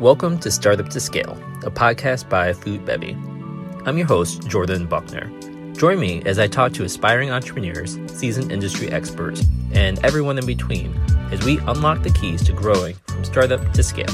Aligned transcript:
Welcome 0.00 0.38
to 0.40 0.50
Startup 0.50 0.86
to 0.90 1.00
Scale, 1.00 1.32
a 1.64 1.70
podcast 1.70 2.28
by 2.28 2.52
Food 2.52 2.84
Bevy. 2.84 3.12
I'm 3.86 3.96
your 3.96 4.06
host, 4.06 4.46
Jordan 4.46 4.84
Buckner. 4.86 5.32
Join 5.72 5.98
me 5.98 6.20
as 6.26 6.38
I 6.38 6.48
talk 6.48 6.74
to 6.74 6.84
aspiring 6.84 7.30
entrepreneurs, 7.30 7.96
seasoned 8.08 8.52
industry 8.52 8.90
experts, 8.90 9.42
and 9.72 9.98
everyone 10.04 10.36
in 10.36 10.44
between 10.44 10.94
as 11.32 11.42
we 11.46 11.56
unlock 11.60 12.02
the 12.02 12.10
keys 12.10 12.44
to 12.44 12.52
growing 12.52 12.94
from 13.06 13.24
startup 13.24 13.72
to 13.72 13.82
scale. 13.82 14.04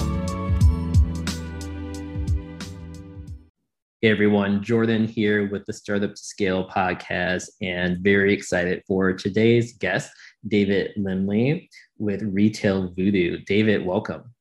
Hey 4.01 4.11
everyone, 4.11 4.63
Jordan 4.63 5.09
here 5.09 5.51
with 5.51 5.67
the 5.67 5.73
Startup 5.73 6.15
to 6.15 6.23
Scale 6.23 6.69
podcast, 6.69 7.49
and 7.61 7.99
very 7.99 8.33
excited 8.33 8.85
for 8.87 9.13
today's 9.13 9.73
guest, 9.79 10.13
David 10.47 10.93
Lindley 10.97 11.69
with 11.99 12.23
Retail 12.23 12.93
Voodoo. 12.95 13.39
David, 13.47 13.85
welcome. 13.85 14.33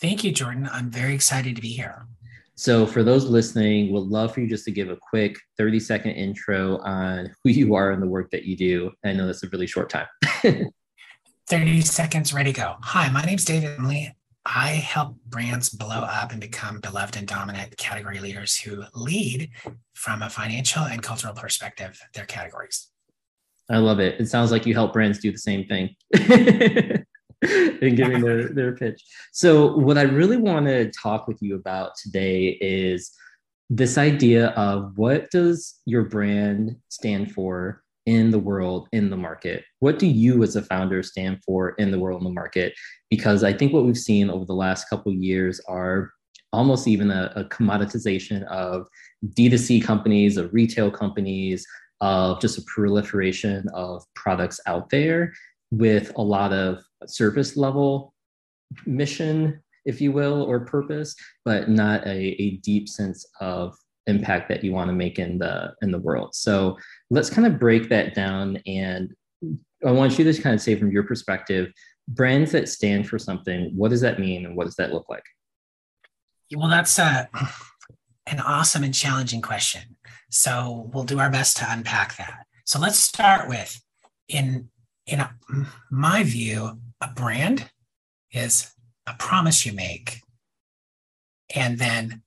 Thank 0.00 0.24
you, 0.24 0.32
Jordan. 0.32 0.68
I'm 0.72 0.90
very 0.90 1.14
excited 1.14 1.54
to 1.56 1.62
be 1.62 1.68
here. 1.68 2.06
So, 2.54 2.86
for 2.86 3.02
those 3.02 3.26
listening, 3.26 3.92
would 3.92 4.04
love 4.04 4.34
for 4.34 4.40
you 4.40 4.48
just 4.48 4.64
to 4.64 4.70
give 4.70 4.90
a 4.90 4.96
quick 4.96 5.36
30 5.58 5.80
second 5.80 6.12
intro 6.12 6.78
on 6.78 7.34
who 7.44 7.50
you 7.50 7.74
are 7.74 7.90
and 7.90 8.02
the 8.02 8.06
work 8.06 8.30
that 8.30 8.44
you 8.44 8.56
do. 8.56 8.92
I 9.04 9.12
know 9.12 9.26
that's 9.26 9.42
a 9.42 9.48
really 9.48 9.66
short 9.66 9.90
time. 9.90 10.06
30 11.48 11.80
seconds, 11.82 12.32
ready, 12.32 12.52
go. 12.52 12.76
Hi, 12.82 13.10
my 13.10 13.22
name's 13.22 13.44
David 13.44 13.78
Lindley. 13.78 14.14
I 14.46 14.68
help 14.68 15.16
brands 15.26 15.68
blow 15.68 16.00
up 16.00 16.32
and 16.32 16.40
become 16.40 16.80
beloved 16.80 17.16
and 17.16 17.26
dominant 17.26 17.76
category 17.76 18.20
leaders 18.20 18.56
who 18.56 18.84
lead 18.94 19.50
from 19.94 20.22
a 20.22 20.30
financial 20.30 20.82
and 20.84 21.02
cultural 21.02 21.34
perspective 21.34 22.00
their 22.14 22.24
categories. 22.24 22.88
I 23.68 23.78
love 23.78 24.00
it. 24.00 24.20
It 24.20 24.28
sounds 24.28 24.50
like 24.50 24.64
you 24.64 24.74
help 24.74 24.92
brands 24.92 25.18
do 25.18 25.30
the 25.30 25.38
same 25.38 25.66
thing. 25.66 25.94
and 27.80 27.96
giving 27.96 28.20
their, 28.20 28.48
their 28.48 28.72
pitch. 28.76 29.02
So, 29.32 29.76
what 29.76 29.96
I 29.96 30.02
really 30.02 30.36
want 30.36 30.66
to 30.66 30.90
talk 30.90 31.26
with 31.26 31.40
you 31.40 31.54
about 31.54 31.92
today 31.96 32.58
is 32.60 33.12
this 33.70 33.96
idea 33.96 34.48
of 34.48 34.92
what 34.96 35.30
does 35.30 35.80
your 35.86 36.02
brand 36.02 36.76
stand 36.88 37.32
for 37.32 37.82
in 38.04 38.30
the 38.30 38.38
world, 38.38 38.88
in 38.92 39.08
the 39.08 39.16
market? 39.16 39.64
What 39.78 39.98
do 39.98 40.06
you 40.06 40.42
as 40.42 40.56
a 40.56 40.62
founder 40.62 41.02
stand 41.02 41.42
for 41.44 41.70
in 41.70 41.90
the 41.90 41.98
world, 41.98 42.20
in 42.20 42.24
the 42.24 42.34
market? 42.34 42.74
Because 43.08 43.44
I 43.44 43.52
think 43.52 43.72
what 43.72 43.84
we've 43.84 43.96
seen 43.96 44.28
over 44.28 44.44
the 44.44 44.54
last 44.54 44.90
couple 44.90 45.12
years 45.12 45.60
are 45.68 46.10
almost 46.52 46.88
even 46.88 47.10
a, 47.10 47.32
a 47.36 47.44
commoditization 47.44 48.42
of 48.48 48.86
D2C 49.24 49.84
companies, 49.84 50.36
of 50.36 50.52
retail 50.52 50.90
companies, 50.90 51.64
of 52.00 52.40
just 52.40 52.58
a 52.58 52.62
proliferation 52.62 53.66
of 53.74 54.02
products 54.14 54.58
out 54.66 54.90
there 54.90 55.32
with 55.70 56.12
a 56.16 56.22
lot 56.22 56.52
of 56.52 56.82
surface 57.06 57.56
level 57.56 58.14
mission, 58.86 59.60
if 59.84 60.00
you 60.00 60.12
will, 60.12 60.42
or 60.42 60.60
purpose, 60.60 61.14
but 61.44 61.68
not 61.68 62.06
a, 62.06 62.42
a 62.42 62.56
deep 62.58 62.88
sense 62.88 63.26
of 63.40 63.74
impact 64.06 64.48
that 64.48 64.64
you 64.64 64.72
want 64.72 64.88
to 64.88 64.94
make 64.94 65.18
in 65.18 65.38
the 65.38 65.72
in 65.82 65.90
the 65.90 65.98
world. 65.98 66.34
So 66.34 66.78
let's 67.10 67.30
kind 67.30 67.46
of 67.46 67.58
break 67.58 67.88
that 67.88 68.14
down 68.14 68.58
and 68.66 69.14
I 69.86 69.92
want 69.92 70.18
you 70.18 70.30
to 70.30 70.42
kind 70.42 70.54
of 70.54 70.60
say 70.60 70.76
from 70.76 70.90
your 70.90 71.04
perspective, 71.04 71.72
brands 72.08 72.52
that 72.52 72.68
stand 72.68 73.08
for 73.08 73.18
something, 73.18 73.72
what 73.74 73.90
does 73.90 74.02
that 74.02 74.18
mean 74.18 74.44
and 74.44 74.56
what 74.56 74.64
does 74.64 74.76
that 74.76 74.92
look 74.92 75.08
like? 75.08 75.22
Well, 76.54 76.68
that's 76.68 76.98
a, 76.98 77.28
an 78.26 78.40
awesome 78.40 78.84
and 78.84 78.94
challenging 78.94 79.40
question. 79.40 79.96
So 80.30 80.90
we'll 80.92 81.04
do 81.04 81.18
our 81.18 81.30
best 81.30 81.56
to 81.58 81.66
unpack 81.68 82.16
that. 82.16 82.46
So 82.66 82.78
let's 82.78 82.98
start 82.98 83.48
with 83.48 83.80
in 84.28 84.68
in 85.10 85.20
a, 85.20 85.34
my 85.90 86.22
view, 86.22 86.78
a 87.00 87.08
brand 87.08 87.70
is 88.32 88.72
a 89.06 89.14
promise 89.14 89.66
you 89.66 89.72
make. 89.72 90.20
And 91.54 91.78
then 91.78 92.22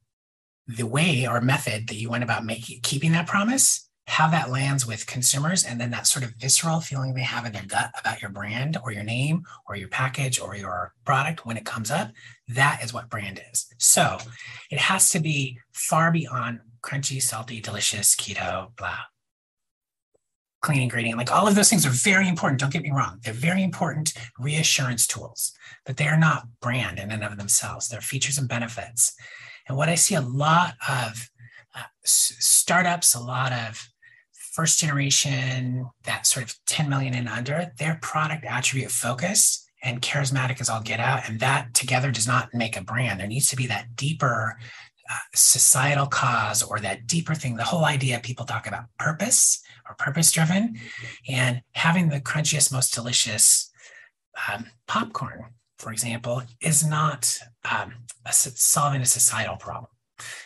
the 0.67 0.85
way 0.85 1.25
or 1.27 1.39
method 1.41 1.87
that 1.87 1.95
you 1.95 2.09
went 2.09 2.23
about 2.23 2.45
making 2.45 2.81
keeping 2.83 3.13
that 3.13 3.27
promise, 3.27 3.89
how 4.07 4.29
that 4.29 4.49
lands 4.49 4.85
with 4.85 5.07
consumers, 5.07 5.63
and 5.63 5.79
then 5.79 5.91
that 5.91 6.07
sort 6.07 6.25
of 6.25 6.33
visceral 6.37 6.81
feeling 6.81 7.13
they 7.13 7.21
have 7.21 7.45
in 7.45 7.53
their 7.53 7.65
gut 7.65 7.91
about 7.97 8.21
your 8.21 8.31
brand 8.31 8.77
or 8.83 8.91
your 8.91 9.03
name 9.03 9.43
or 9.67 9.77
your 9.77 9.87
package 9.87 10.39
or 10.39 10.55
your 10.55 10.93
product 11.05 11.45
when 11.45 11.55
it 11.55 11.65
comes 11.65 11.89
up, 11.89 12.11
that 12.49 12.83
is 12.83 12.93
what 12.93 13.09
brand 13.09 13.41
is. 13.51 13.67
So 13.77 14.17
it 14.69 14.79
has 14.79 15.09
to 15.11 15.19
be 15.19 15.57
far 15.71 16.11
beyond 16.11 16.59
crunchy, 16.81 17.21
salty, 17.21 17.61
delicious, 17.61 18.13
keto, 18.13 18.75
blah 18.75 18.99
clean 20.63 20.81
ingredient, 20.81 21.17
like 21.17 21.31
all 21.31 21.47
of 21.47 21.55
those 21.55 21.69
things 21.69 21.85
are 21.85 21.89
very 21.89 22.27
important. 22.27 22.59
Don't 22.59 22.73
get 22.73 22.81
me 22.81 22.91
wrong. 22.91 23.19
They're 23.23 23.33
very 23.33 23.61
important 23.61 24.13
reassurance 24.39 25.05
tools, 25.05 25.51
but 25.85 25.97
they 25.97 26.07
are 26.07 26.17
not 26.17 26.47
brand 26.61 26.97
in 26.97 27.11
and 27.11 27.23
of 27.23 27.37
themselves. 27.37 27.89
They're 27.89 28.01
features 28.01 28.37
and 28.37 28.47
benefits. 28.47 29.13
And 29.67 29.77
what 29.77 29.89
I 29.89 29.95
see 29.95 30.15
a 30.15 30.21
lot 30.21 30.75
of 30.89 31.29
uh, 31.75 31.83
startups, 32.03 33.13
a 33.13 33.19
lot 33.19 33.51
of 33.51 33.89
first 34.31 34.79
generation, 34.79 35.89
that 36.05 36.25
sort 36.25 36.45
of 36.45 36.55
10 36.65 36.89
million 36.89 37.13
and 37.13 37.27
under, 37.27 37.71
their 37.77 37.99
product 38.01 38.45
attribute 38.45 38.91
focus 38.91 39.67
and 39.83 40.01
charismatic 40.01 40.61
as 40.61 40.69
all 40.69 40.81
get 40.81 41.01
out. 41.01 41.27
And 41.27 41.41
that 41.41 41.73
together 41.73 42.09
does 42.09 42.27
not 42.27 42.53
make 42.53 42.77
a 42.77 42.83
brand. 42.83 43.19
There 43.19 43.27
needs 43.27 43.49
to 43.49 43.57
be 43.57 43.67
that 43.67 43.97
deeper 43.97 44.57
societal 45.35 46.07
cause 46.07 46.63
or 46.63 46.79
that 46.79 47.07
deeper 47.07 47.35
thing. 47.35 47.55
The 47.55 47.63
whole 47.63 47.85
idea 47.85 48.19
people 48.19 48.45
talk 48.45 48.67
about 48.67 48.85
purpose 48.97 49.61
or 49.87 49.95
purpose 49.95 50.31
driven, 50.31 50.75
and 51.27 51.61
having 51.73 52.09
the 52.09 52.21
crunchiest, 52.21 52.71
most 52.71 52.93
delicious 52.93 53.71
um, 54.51 54.67
popcorn, 54.87 55.45
for 55.77 55.91
example, 55.91 56.41
is 56.61 56.85
not 56.85 57.37
um, 57.69 57.93
a, 58.25 58.31
solving 58.33 59.01
a 59.01 59.05
societal 59.05 59.57
problem. 59.57 59.89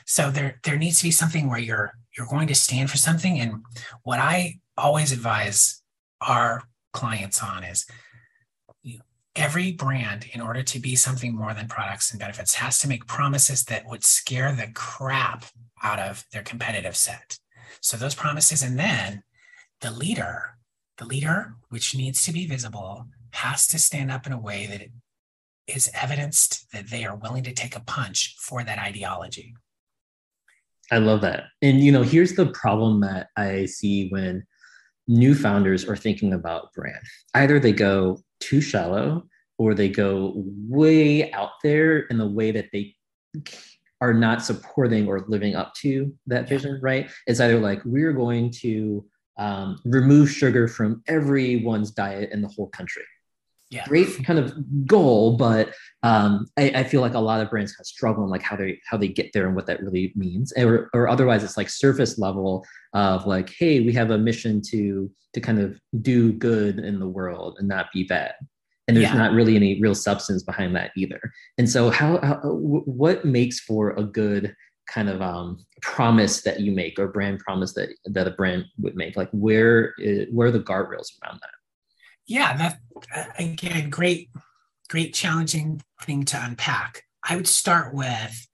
So 0.06 0.31
there, 0.31 0.59
there 0.63 0.78
needs 0.78 1.00
to 1.00 1.03
be 1.06 1.12
something 1.12 1.50
where 1.50 1.59
you're 1.59 1.94
you're 2.18 2.28
going 2.28 2.47
to 2.47 2.56
stand 2.56 2.89
for 2.89 2.97
something. 2.97 3.39
And 3.39 3.63
what 4.01 4.19
I 4.19 4.56
always 4.75 5.12
advise 5.12 5.81
our 6.22 6.63
clients 6.94 7.44
on 7.44 7.63
is 7.63 7.85
every 9.37 9.71
brand, 9.71 10.25
in 10.33 10.41
order 10.41 10.63
to 10.63 10.79
be 10.79 10.95
something 10.95 11.35
more 11.35 11.53
than 11.53 11.67
products 11.67 12.11
and 12.11 12.19
benefits, 12.19 12.55
has 12.55 12.79
to 12.79 12.87
make 12.87 13.07
promises 13.07 13.63
that 13.65 13.85
would 13.85 14.03
scare 14.03 14.51
the 14.51 14.67
crap 14.73 15.45
out 15.83 15.99
of 15.99 16.25
their 16.33 16.43
competitive 16.43 16.95
set. 16.95 17.37
So 17.81 17.97
those 17.97 18.15
promises, 18.15 18.63
and 18.63 18.77
then 18.77 19.23
the 19.81 19.91
leader, 19.91 20.57
the 20.97 21.05
leader, 21.05 21.55
which 21.69 21.95
needs 21.95 22.23
to 22.25 22.33
be 22.33 22.47
visible, 22.47 23.07
has 23.31 23.67
to 23.67 23.79
stand 23.79 24.11
up 24.11 24.25
in 24.25 24.33
a 24.33 24.39
way 24.39 24.65
that 24.65 24.87
is 25.67 25.91
evidenced 25.93 26.71
that 26.71 26.89
they 26.89 27.05
are 27.05 27.15
willing 27.15 27.43
to 27.43 27.53
take 27.53 27.75
a 27.75 27.81
punch 27.81 28.35
for 28.39 28.63
that 28.63 28.79
ideology. 28.79 29.53
I 30.91 30.99
love 30.99 31.21
that. 31.21 31.45
And 31.61 31.81
you 31.81 31.91
know, 31.91 32.01
here's 32.01 32.33
the 32.33 32.47
problem 32.47 33.01
that 33.01 33.27
I 33.35 33.65
see 33.65 34.07
when 34.09 34.45
new 35.07 35.34
founders 35.34 35.85
are 35.85 35.95
thinking 35.95 36.34
about 36.34 36.73
brand. 36.73 37.00
Either 37.34 37.59
they 37.59 37.72
go 37.72 38.19
too 38.40 38.62
shallow 38.62 39.23
or 39.57 39.73
they 39.73 39.90
go 39.90 40.34
way 40.68 41.31
out 41.31 41.51
there 41.63 42.00
in 42.00 42.18
the 42.18 42.28
way 42.28 42.51
that 42.51 42.68
they 42.72 42.95
are 44.01 44.13
not 44.13 44.44
supporting 44.44 45.07
or 45.07 45.25
living 45.28 45.56
up 45.56 45.73
to 45.75 46.13
that 46.28 46.47
vision, 46.47 46.79
right? 46.81 47.09
It's 47.25 47.40
either 47.40 47.59
like 47.59 47.81
we're 47.84 48.13
going 48.13 48.51
to 48.62 49.06
um, 49.38 49.79
remove 49.85 50.29
sugar 50.29 50.68
from 50.68 51.01
everyone's 51.07 51.91
diet 51.91 52.31
in 52.31 52.41
the 52.41 52.47
whole 52.47 52.68
country. 52.68 53.03
Yeah. 53.69 53.85
Great 53.85 54.23
kind 54.23 54.39
of 54.39 54.53
goal, 54.85 55.35
but 55.35 55.73
um, 56.01 56.45
I, 56.55 56.69
I, 56.69 56.83
feel 56.85 57.01
like 57.01 57.16
a 57.16 57.19
lot 57.19 57.41
of 57.41 57.50
brands 57.50 57.73
kind 57.73 57.81
of 57.81 57.88
struggle 57.88 58.23
in 58.23 58.29
like 58.29 58.41
how 58.41 58.55
they 58.55 58.79
how 58.89 58.95
they 58.95 59.09
get 59.09 59.33
there 59.33 59.45
and 59.45 59.57
what 59.57 59.66
that 59.66 59.81
really 59.81 60.13
means, 60.16 60.53
or, 60.55 60.89
or 60.94 61.09
otherwise 61.09 61.44
it's 61.44 61.57
like 61.57 61.69
surface 61.69 62.17
level 62.17 62.66
of 62.94 63.27
like, 63.27 63.53
hey, 63.59 63.81
we 63.81 63.91
have 63.91 64.11
a 64.11 64.17
mission 64.17 64.61
to 64.69 65.11
to 65.33 65.41
kind 65.41 65.59
of 65.59 65.81
do 66.01 66.31
good 66.31 66.79
in 66.79 67.00
the 67.00 67.09
world 67.09 67.57
and 67.59 67.67
not 67.67 67.91
be 67.94 68.06
bad, 68.06 68.35
and 68.88 68.95
there's 68.95 69.09
yeah. 69.09 69.17
not 69.17 69.33
really 69.33 69.57
any 69.57 69.81
real 69.81 69.95
substance 69.95 70.44
behind 70.44 70.73
that 70.77 70.91
either. 70.95 71.19
And 71.57 71.69
so, 71.69 71.89
how, 71.89 72.19
how 72.23 72.39
what 72.45 73.25
makes 73.25 73.59
for 73.59 73.89
a 73.91 74.03
good 74.03 74.56
kind 74.88 75.09
of 75.09 75.21
um, 75.21 75.65
promise 75.81 76.41
that 76.44 76.62
you 76.62 76.71
make 76.71 76.97
or 76.97 77.09
brand 77.09 77.39
promise 77.39 77.74
that 77.74 77.89
that 78.06 78.27
a 78.27 78.31
brand 78.31 78.63
would 78.77 78.95
make 78.95 79.18
like 79.18 79.30
where 79.31 79.94
is, 79.97 80.27
where 80.31 80.47
are 80.47 80.51
the 80.51 80.59
guardrails 80.59 81.12
around 81.21 81.39
that 81.41 81.50
yeah 82.27 82.56
that 82.57 82.79
again 83.39 83.89
great 83.89 84.29
great 84.88 85.13
challenging 85.13 85.81
thing 86.03 86.24
to 86.25 86.44
unpack. 86.44 87.03
I 87.27 87.35
would 87.35 87.47
start 87.47 87.94
with 87.94 88.47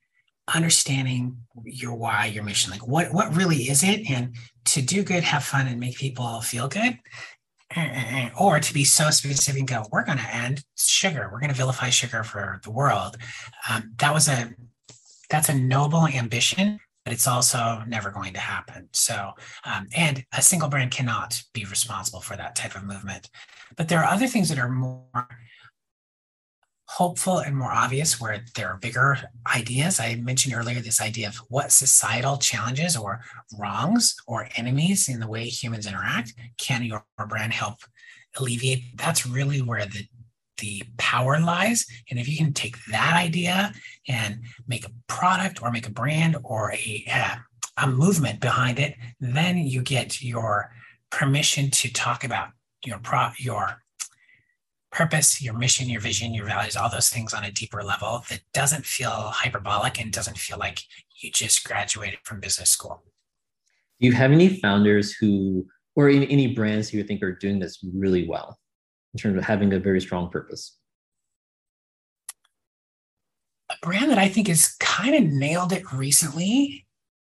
understanding 0.53 1.37
your 1.63 1.93
why 1.93 2.25
your 2.25 2.43
mission 2.43 2.71
like 2.71 2.85
what 2.85 3.13
what 3.13 3.35
really 3.35 3.69
is 3.69 3.83
it? 3.83 4.09
And 4.09 4.35
to 4.65 4.81
do 4.81 5.03
good 5.03 5.23
have 5.23 5.43
fun 5.43 5.67
and 5.67 5.79
make 5.79 5.97
people 5.97 6.41
feel 6.41 6.67
good 6.67 6.97
or 8.39 8.59
to 8.59 8.73
be 8.73 8.83
so 8.83 9.09
specific 9.09 9.59
and 9.59 9.67
go 9.67 9.85
we're 9.91 10.05
going 10.05 10.17
to 10.17 10.35
end 10.35 10.63
sugar. 10.75 11.29
We're 11.31 11.39
going 11.39 11.51
to 11.51 11.55
vilify 11.55 11.89
sugar 11.89 12.23
for 12.23 12.59
the 12.63 12.71
world. 12.71 13.17
Um, 13.69 13.93
that 13.97 14.13
was 14.13 14.27
a 14.27 14.53
that's 15.29 15.49
a 15.49 15.55
noble 15.55 16.07
ambition 16.07 16.79
but 17.03 17.13
it's 17.13 17.27
also 17.27 17.83
never 17.87 18.11
going 18.11 18.33
to 18.33 18.39
happen. 18.39 18.89
So, 18.93 19.31
um, 19.65 19.87
and 19.95 20.25
a 20.35 20.41
single 20.41 20.69
brand 20.69 20.91
cannot 20.91 21.41
be 21.53 21.65
responsible 21.65 22.21
for 22.21 22.37
that 22.37 22.55
type 22.55 22.75
of 22.75 22.83
movement. 22.83 23.29
But 23.75 23.89
there 23.89 23.99
are 23.99 24.11
other 24.11 24.27
things 24.27 24.49
that 24.49 24.59
are 24.59 24.69
more 24.69 25.27
hopeful 26.87 27.39
and 27.39 27.57
more 27.57 27.71
obvious 27.71 28.21
where 28.21 28.45
there 28.55 28.67
are 28.67 28.77
bigger 28.77 29.17
ideas. 29.53 29.99
I 29.99 30.15
mentioned 30.15 30.53
earlier 30.53 30.79
this 30.79 31.01
idea 31.01 31.27
of 31.27 31.37
what 31.49 31.71
societal 31.71 32.37
challenges 32.37 32.95
or 32.95 33.21
wrongs 33.57 34.15
or 34.27 34.47
enemies 34.55 35.09
in 35.09 35.19
the 35.19 35.27
way 35.27 35.45
humans 35.45 35.87
interact 35.87 36.33
can 36.57 36.83
your 36.83 37.03
brand 37.27 37.53
help 37.53 37.79
alleviate? 38.37 38.97
That's 38.97 39.25
really 39.25 39.61
where 39.61 39.85
the 39.85 40.05
the 40.63 40.81
power 40.97 41.41
lies. 41.41 41.85
And 42.09 42.17
if 42.17 42.29
you 42.29 42.37
can 42.37 42.53
take 42.53 42.77
that 42.89 43.15
idea 43.17 43.73
and 44.07 44.39
make 44.65 44.85
a 44.85 44.91
product 45.07 45.61
or 45.61 45.71
make 45.71 45.85
a 45.85 45.91
brand 45.91 46.37
or 46.43 46.71
a, 46.71 47.05
uh, 47.13 47.35
a 47.75 47.87
movement 47.87 48.39
behind 48.39 48.79
it, 48.79 48.95
then 49.19 49.57
you 49.57 49.81
get 49.81 50.21
your 50.21 50.71
permission 51.11 51.69
to 51.69 51.91
talk 51.91 52.23
about 52.23 52.49
your 52.85 52.97
pro 52.99 53.29
your 53.37 53.81
purpose, 54.89 55.41
your 55.41 55.53
mission, 55.53 55.89
your 55.89 55.99
vision, 55.99 56.33
your 56.33 56.45
values, 56.45 56.77
all 56.77 56.89
those 56.89 57.09
things 57.09 57.33
on 57.33 57.43
a 57.43 57.51
deeper 57.51 57.83
level 57.83 58.23
that 58.29 58.39
doesn't 58.53 58.85
feel 58.85 59.31
hyperbolic 59.41 59.99
and 59.99 60.13
doesn't 60.13 60.37
feel 60.37 60.57
like 60.57 60.79
you 61.19 61.29
just 61.31 61.65
graduated 61.65 62.19
from 62.23 62.39
business 62.39 62.69
school. 62.69 63.03
Do 63.99 64.07
you 64.07 64.13
have 64.13 64.31
any 64.31 64.59
founders 64.59 65.11
who, 65.13 65.65
or 65.95 66.09
any 66.09 66.47
brands 66.47 66.89
who 66.89 66.99
you 66.99 67.03
think 67.03 67.21
are 67.21 67.35
doing 67.35 67.59
this 67.59 67.79
really 67.93 68.27
well 68.27 68.59
in 69.13 69.19
terms 69.19 69.37
of 69.37 69.43
having 69.43 69.73
a 69.73 69.79
very 69.79 70.01
strong 70.01 70.29
purpose? 70.29 70.77
A 73.69 73.75
brand 73.81 74.11
that 74.11 74.17
I 74.17 74.27
think 74.27 74.47
has 74.47 74.75
kind 74.79 75.15
of 75.15 75.23
nailed 75.23 75.71
it 75.71 75.91
recently 75.93 76.85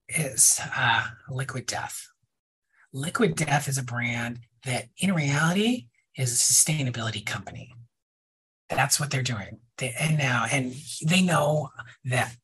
is 0.08 0.60
uh, 0.76 1.06
Liquid 1.28 1.66
Death. 1.66 2.08
Liquid 2.92 3.36
Death 3.36 3.68
is 3.68 3.78
a 3.78 3.84
brand 3.84 4.40
that, 4.64 4.88
in 4.98 5.14
reality, 5.14 5.88
is 6.16 6.32
a 6.32 6.36
sustainability 6.36 7.24
company. 7.24 7.72
That's 8.68 8.98
what 8.98 9.10
they're 9.10 9.22
doing. 9.22 9.58
They, 9.78 9.94
and 9.98 10.16
now, 10.16 10.46
and 10.50 10.74
they 11.04 11.22
know 11.22 11.70
that 12.04 12.34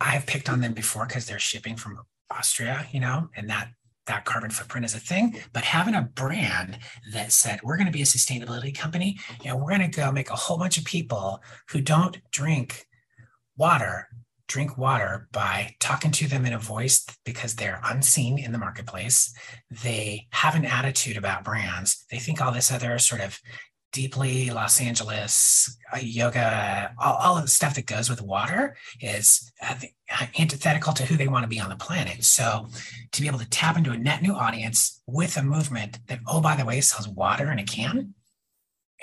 I've 0.00 0.26
picked 0.26 0.48
on 0.48 0.60
them 0.60 0.72
before 0.72 1.06
because 1.06 1.26
they're 1.26 1.38
shipping 1.38 1.76
from 1.76 2.00
Austria, 2.30 2.86
you 2.92 3.00
know, 3.00 3.28
and 3.36 3.50
that 3.50 3.70
that 4.08 4.24
carbon 4.24 4.50
footprint 4.50 4.84
is 4.84 4.94
a 4.94 5.00
thing. 5.00 5.40
But 5.52 5.64
having 5.64 5.94
a 5.94 6.02
brand 6.02 6.78
that 7.12 7.32
said 7.32 7.60
we're 7.62 7.76
going 7.76 7.86
to 7.86 7.92
be 7.92 8.02
a 8.02 8.06
sustainability 8.06 8.76
company 8.76 9.18
and 9.44 9.58
we're 9.58 9.76
going 9.76 9.90
to 9.90 10.00
go 10.00 10.10
make 10.10 10.30
a 10.30 10.36
whole 10.36 10.58
bunch 10.58 10.76
of 10.76 10.84
people 10.84 11.42
who 11.70 11.80
don't 11.80 12.18
drink 12.32 12.86
water 13.56 14.08
drink 14.48 14.78
water 14.78 15.28
by 15.30 15.74
talking 15.78 16.10
to 16.10 16.26
them 16.26 16.46
in 16.46 16.54
a 16.54 16.58
voice 16.58 17.06
because 17.24 17.54
they're 17.54 17.80
unseen 17.84 18.38
in 18.38 18.50
the 18.50 18.58
marketplace. 18.58 19.32
They 19.70 20.26
have 20.30 20.54
an 20.54 20.64
attitude 20.64 21.18
about 21.18 21.44
brands. 21.44 22.04
They 22.10 22.18
think 22.18 22.40
all 22.40 22.50
this 22.50 22.72
other 22.72 22.98
sort 22.98 23.20
of 23.20 23.38
deeply 23.98 24.48
Los 24.50 24.80
Angeles 24.80 25.76
uh, 25.92 25.98
yoga, 26.00 26.94
all, 27.00 27.16
all, 27.16 27.36
of 27.36 27.42
the 27.42 27.48
stuff 27.48 27.74
that 27.74 27.86
goes 27.86 28.08
with 28.08 28.22
water 28.22 28.76
is 29.00 29.50
uh, 29.60 29.74
antithetical 30.38 30.92
to 30.92 31.04
who 31.04 31.16
they 31.16 31.26
want 31.26 31.42
to 31.42 31.48
be 31.48 31.58
on 31.58 31.68
the 31.68 31.74
planet. 31.74 32.22
So 32.22 32.68
to 33.10 33.20
be 33.20 33.26
able 33.26 33.40
to 33.40 33.50
tap 33.50 33.76
into 33.76 33.90
a 33.90 33.98
net 33.98 34.22
new 34.22 34.34
audience 34.34 35.02
with 35.08 35.36
a 35.36 35.42
movement 35.42 35.98
that, 36.06 36.20
oh, 36.28 36.40
by 36.40 36.54
the 36.54 36.64
way, 36.64 36.80
sells 36.80 37.08
water 37.08 37.50
in 37.50 37.58
a 37.58 37.64
can 37.64 38.14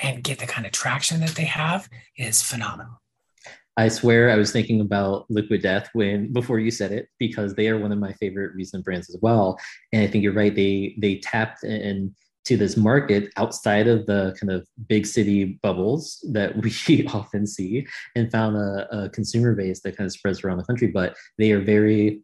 and 0.02 0.24
get 0.24 0.40
the 0.40 0.48
kind 0.48 0.66
of 0.66 0.72
traction 0.72 1.20
that 1.20 1.32
they 1.32 1.44
have 1.44 1.90
is 2.18 2.42
phenomenal. 2.42 3.02
I 3.76 3.90
swear 3.90 4.32
I 4.32 4.38
was 4.38 4.54
thinking 4.54 4.80
about 4.80 5.26
Liquid 5.30 5.62
Death 5.62 5.90
when 5.92 6.32
before 6.32 6.60
you 6.60 6.72
said 6.72 6.94
it 6.94 7.10
because 7.20 7.54
they 7.54 7.68
are 7.68 7.78
one 7.78 7.92
of 7.92 8.00
my 8.00 8.14
favorite 8.14 8.56
recent 8.56 8.86
brands 8.86 9.10
as 9.10 9.18
well. 9.22 9.60
And 9.92 10.02
I 10.02 10.08
think 10.08 10.24
you're 10.24 10.32
right. 10.32 10.56
They 10.56 10.96
they 10.98 11.18
tapped 11.18 11.66
into 12.46 12.58
this 12.58 12.78
market 12.78 13.32
outside 13.38 13.88
of 13.88 14.06
the 14.06 14.36
kind 14.40 14.52
of 14.52 14.68
big 14.88 15.06
city 15.06 15.60
bubbles 15.64 16.24
that 16.32 16.56
we 16.88 17.08
often 17.08 17.48
see 17.48 17.86
and 18.16 18.32
found 18.32 18.56
a, 18.56 18.88
a 18.92 19.10
consumer 19.10 19.56
base 19.56 19.82
that 19.82 19.98
kind 19.98 20.06
of 20.06 20.12
spreads 20.12 20.44
around 20.44 20.58
the 20.58 20.64
country. 20.64 20.88
But 20.88 21.16
they 21.38 21.52
are 21.52 21.62
very 21.62 22.22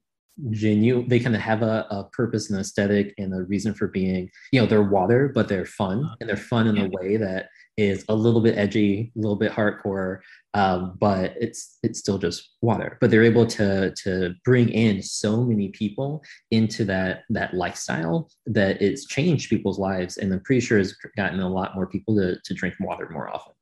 genuine 0.49 1.07
they 1.09 1.19
kind 1.19 1.35
of 1.35 1.41
have 1.41 1.61
a, 1.61 1.85
a, 1.91 2.05
purpose 2.13 2.49
and 2.49 2.59
aesthetic 2.59 3.13
and 3.17 3.33
a 3.33 3.43
reason 3.43 3.73
for 3.73 3.89
being 3.89 4.27
you 4.51 4.59
know 4.59 4.65
they're 4.65 4.81
water 4.81 5.29
but 5.33 5.47
they're 5.47 5.65
fun. 5.65 6.03
Uh-huh. 6.03 6.15
And 6.19 6.29
they're 6.29 6.37
fun 6.37 6.67
in 6.67 6.77
a 6.77 6.89
way 6.89 7.17
that 7.17 7.49
is 7.77 8.05
a 8.09 8.15
little 8.15 8.41
bit 8.41 8.57
edgy 8.57 9.11
a 9.15 9.19
little 9.19 9.35
bit 9.35 9.51
hardcore 9.51 10.19
um, 10.53 10.97
but 10.99 11.33
it's 11.39 11.77
it's 11.81 11.99
still 11.99 12.17
just 12.17 12.51
water. 12.61 12.97
But 12.99 13.09
they're 13.09 13.23
able 13.23 13.45
to 13.47 13.93
to 14.03 14.35
bring 14.43 14.69
in 14.69 15.01
so 15.01 15.43
many 15.43 15.69
people 15.69 16.23
into 16.51 16.83
that 16.85 17.23
that 17.29 17.53
lifestyle 17.53 18.29
that 18.47 18.81
it's 18.81 19.05
changed 19.05 19.49
people's 19.49 19.79
lives. 19.79 20.17
And 20.17 20.33
i'm 20.33 20.41
pretty 20.41 20.61
sure 20.61 20.77
has 20.77 20.93
gotten 21.15 21.39
a 21.39 21.49
lot 21.49 21.75
more 21.75 21.87
people 21.87 22.15
to, 22.17 22.37
to 22.43 22.53
drink 22.53 22.75
water 22.79 23.09
more 23.11 23.33
often. 23.33 23.53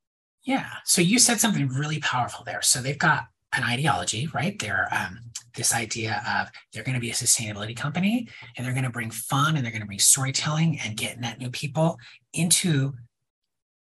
Yeah. 0.44 0.68
So 0.86 1.02
you 1.02 1.20
said 1.20 1.40
something 1.40 1.68
really 1.68 2.00
powerful 2.00 2.44
there. 2.44 2.62
So 2.62 2.82
they've 2.82 2.98
got 2.98 3.26
an 3.54 3.64
ideology 3.64 4.28
right? 4.34 4.58
They're 4.58 4.88
um, 4.92 5.20
this 5.56 5.74
idea 5.74 6.24
of 6.28 6.50
they're 6.72 6.84
going 6.84 6.96
to 6.96 7.02
be 7.02 7.10
a 7.10 7.14
sustainability 7.14 7.76
company 7.76 8.28
and 8.56 8.66
they're 8.66 8.74
going 8.74 8.84
to 8.84 8.92
bring 8.92 9.12
fun 9.12 9.56
and 9.56 9.66
they're 9.66 9.72
going 9.72 9.82
to 9.82 9.88
bring 9.88 10.00
storytelling 10.00 10.80
and 10.84 10.96
get 10.96 11.20
net 11.20 11.40
new 11.40 11.50
people 11.50 11.98
into 12.34 12.94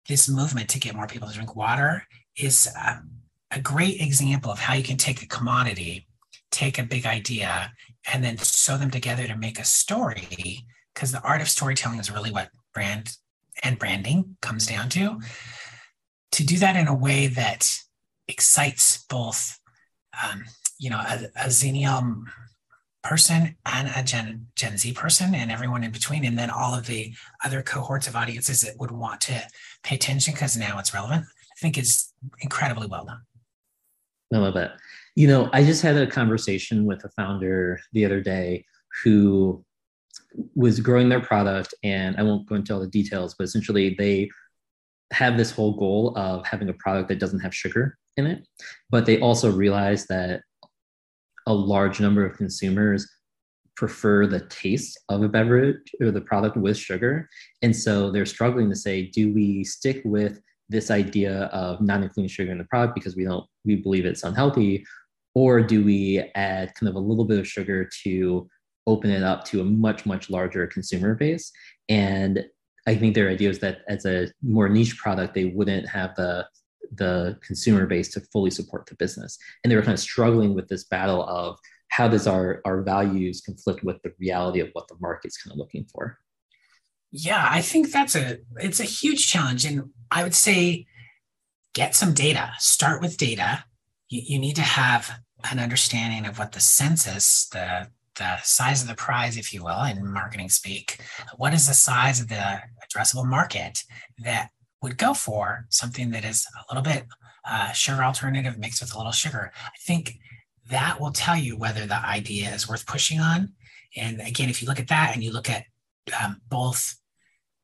this 0.09 0.27
movement 0.27 0.67
to 0.69 0.79
get 0.79 0.95
more 0.95 1.07
people 1.07 1.29
to 1.29 1.33
drink 1.33 1.55
water 1.55 2.05
is 2.35 2.67
a, 2.75 3.01
a 3.51 3.61
great 3.61 4.01
example 4.01 4.51
of 4.51 4.59
how 4.59 4.73
you 4.73 4.83
can 4.83 4.97
take 4.97 5.21
a 5.21 5.27
commodity, 5.27 6.07
take 6.51 6.77
a 6.77 6.83
big 6.83 7.05
idea, 7.05 7.71
and 8.11 8.23
then 8.23 8.37
sew 8.39 8.75
them 8.75 8.91
together 8.91 9.25
to 9.27 9.37
make 9.37 9.59
a 9.59 9.63
story. 9.63 10.65
Because 10.93 11.11
the 11.11 11.21
art 11.21 11.41
of 11.41 11.47
storytelling 11.47 11.99
is 11.99 12.11
really 12.11 12.31
what 12.31 12.49
brand 12.73 13.15
and 13.63 13.79
branding 13.79 14.35
comes 14.41 14.65
down 14.65 14.89
to. 14.89 15.19
To 16.33 16.43
do 16.43 16.57
that 16.57 16.75
in 16.75 16.87
a 16.87 16.95
way 16.95 17.27
that 17.27 17.71
excites 18.27 19.05
both, 19.05 19.59
um, 20.23 20.43
you 20.79 20.89
know, 20.89 20.97
a, 20.97 21.25
a 21.35 21.47
Xennial 21.47 22.23
person 23.03 23.55
and 23.65 23.89
a 23.95 24.03
Gen, 24.03 24.47
Gen 24.55 24.77
Z 24.77 24.93
person 24.93 25.33
and 25.33 25.51
everyone 25.51 25.83
in 25.83 25.91
between, 25.91 26.25
and 26.25 26.37
then 26.37 26.49
all 26.49 26.73
of 26.73 26.85
the 26.85 27.13
other 27.43 27.61
cohorts 27.61 28.07
of 28.07 28.15
audiences 28.15 28.61
that 28.61 28.79
would 28.79 28.91
want 28.91 29.21
to 29.21 29.41
pay 29.83 29.95
attention 29.95 30.33
because 30.33 30.57
now 30.57 30.79
it's 30.79 30.93
relevant, 30.93 31.23
I 31.25 31.55
think 31.61 31.77
is 31.77 32.13
incredibly 32.41 32.87
well 32.87 33.05
done. 33.05 33.21
I 34.33 34.37
love 34.37 34.55
it. 34.57 34.71
You 35.15 35.27
know, 35.27 35.49
I 35.53 35.63
just 35.63 35.81
had 35.81 35.97
a 35.97 36.07
conversation 36.07 36.85
with 36.85 37.03
a 37.03 37.09
founder 37.09 37.79
the 37.93 38.05
other 38.05 38.21
day 38.21 38.65
who 39.03 39.63
was 40.55 40.79
growing 40.79 41.09
their 41.09 41.21
product, 41.21 41.73
and 41.83 42.15
I 42.17 42.23
won't 42.23 42.47
go 42.47 42.55
into 42.55 42.73
all 42.73 42.79
the 42.79 42.87
details, 42.87 43.35
but 43.37 43.45
essentially 43.45 43.95
they 43.97 44.29
have 45.11 45.37
this 45.37 45.51
whole 45.51 45.73
goal 45.73 46.15
of 46.15 46.45
having 46.45 46.69
a 46.69 46.73
product 46.73 47.09
that 47.09 47.19
doesn't 47.19 47.39
have 47.39 47.55
sugar 47.55 47.97
in 48.17 48.27
it, 48.27 48.47
but 48.89 49.05
they 49.05 49.19
also 49.19 49.51
realize 49.51 50.05
that 50.07 50.41
a 51.49 51.53
large 51.53 51.99
number 51.99 52.25
of 52.25 52.37
consumers 52.37 53.09
prefer 53.75 54.27
the 54.27 54.41
taste 54.41 54.97
of 55.09 55.23
a 55.23 55.27
beverage 55.29 55.91
or 56.01 56.11
the 56.11 56.21
product 56.21 56.55
with 56.55 56.77
sugar. 56.77 57.27
And 57.61 57.75
so 57.75 58.11
they're 58.11 58.25
struggling 58.25 58.69
to 58.69 58.75
say, 58.75 59.07
do 59.07 59.33
we 59.33 59.63
stick 59.63 60.01
with 60.05 60.39
this 60.69 60.91
idea 60.91 61.45
of 61.45 61.81
not 61.81 62.03
including 62.03 62.29
sugar 62.29 62.51
in 62.51 62.59
the 62.59 62.65
product 62.65 62.93
because 62.93 63.15
we 63.15 63.23
don't 63.23 63.45
we 63.65 63.75
believe 63.75 64.05
it's 64.05 64.23
unhealthy, 64.23 64.85
or 65.33 65.61
do 65.61 65.83
we 65.83 66.23
add 66.35 66.73
kind 66.75 66.89
of 66.89 66.95
a 66.95 66.99
little 66.99 67.25
bit 67.25 67.39
of 67.39 67.47
sugar 67.47 67.89
to 68.03 68.47
open 68.85 69.09
it 69.09 69.23
up 69.23 69.43
to 69.45 69.61
a 69.61 69.65
much, 69.65 70.05
much 70.05 70.29
larger 70.29 70.67
consumer 70.67 71.15
base? 71.15 71.51
And 71.87 72.45
I 72.87 72.95
think 72.95 73.15
their 73.15 73.29
idea 73.29 73.49
is 73.49 73.59
that 73.59 73.79
as 73.87 74.05
a 74.05 74.27
more 74.43 74.69
niche 74.69 74.97
product, 74.97 75.33
they 75.33 75.45
wouldn't 75.45 75.87
have 75.89 76.15
the 76.15 76.45
the 76.93 77.37
consumer 77.41 77.85
base 77.85 78.09
to 78.09 78.21
fully 78.31 78.51
support 78.51 78.85
the 78.85 78.95
business. 78.95 79.37
And 79.63 79.71
they 79.71 79.75
were 79.75 79.81
kind 79.81 79.93
of 79.93 79.99
struggling 79.99 80.53
with 80.53 80.67
this 80.67 80.85
battle 80.85 81.23
of 81.23 81.57
how 81.89 82.07
does 82.07 82.27
our, 82.27 82.61
our 82.65 82.81
values 82.81 83.41
conflict 83.41 83.83
with 83.83 84.01
the 84.03 84.13
reality 84.19 84.59
of 84.59 84.69
what 84.73 84.87
the 84.87 84.95
market's 84.99 85.41
kind 85.41 85.51
of 85.51 85.57
looking 85.57 85.85
for? 85.85 86.17
Yeah, 87.11 87.47
I 87.49 87.61
think 87.61 87.91
that's 87.91 88.15
a 88.15 88.37
it's 88.57 88.79
a 88.79 88.83
huge 88.83 89.31
challenge. 89.31 89.65
And 89.65 89.89
I 90.11 90.23
would 90.23 90.35
say 90.35 90.85
get 91.73 91.95
some 91.95 92.13
data. 92.13 92.53
Start 92.59 93.01
with 93.01 93.17
data. 93.17 93.63
You, 94.09 94.21
you 94.25 94.39
need 94.39 94.55
to 94.57 94.61
have 94.61 95.19
an 95.49 95.59
understanding 95.59 96.27
of 96.27 96.37
what 96.37 96.51
the 96.51 96.59
census, 96.59 97.47
the 97.49 97.89
the 98.15 98.37
size 98.43 98.81
of 98.81 98.87
the 98.87 98.95
prize, 98.95 99.37
if 99.37 99.53
you 99.53 99.63
will, 99.63 99.83
in 99.83 100.05
marketing 100.11 100.49
speak. 100.49 101.01
What 101.37 101.53
is 101.53 101.67
the 101.67 101.73
size 101.73 102.19
of 102.19 102.27
the 102.27 102.61
addressable 102.85 103.25
market 103.25 103.83
that 104.19 104.49
would 104.81 104.97
go 104.97 105.13
for 105.13 105.65
something 105.69 106.11
that 106.11 106.25
is 106.25 106.45
a 106.55 106.73
little 106.73 106.83
bit 106.83 107.05
uh, 107.49 107.71
sugar 107.71 108.03
alternative 108.03 108.57
mixed 108.57 108.81
with 108.81 108.93
a 108.93 108.97
little 108.97 109.11
sugar. 109.11 109.51
I 109.55 109.77
think 109.85 110.19
that 110.69 110.99
will 110.99 111.11
tell 111.11 111.37
you 111.37 111.57
whether 111.57 111.85
the 111.85 112.05
idea 112.05 112.49
is 112.49 112.69
worth 112.69 112.85
pushing 112.85 113.19
on. 113.19 113.53
And 113.97 114.21
again, 114.21 114.49
if 114.49 114.61
you 114.61 114.67
look 114.67 114.79
at 114.79 114.87
that 114.89 115.11
and 115.13 115.23
you 115.23 115.33
look 115.33 115.49
at 115.49 115.65
um, 116.21 116.41
both, 116.47 116.95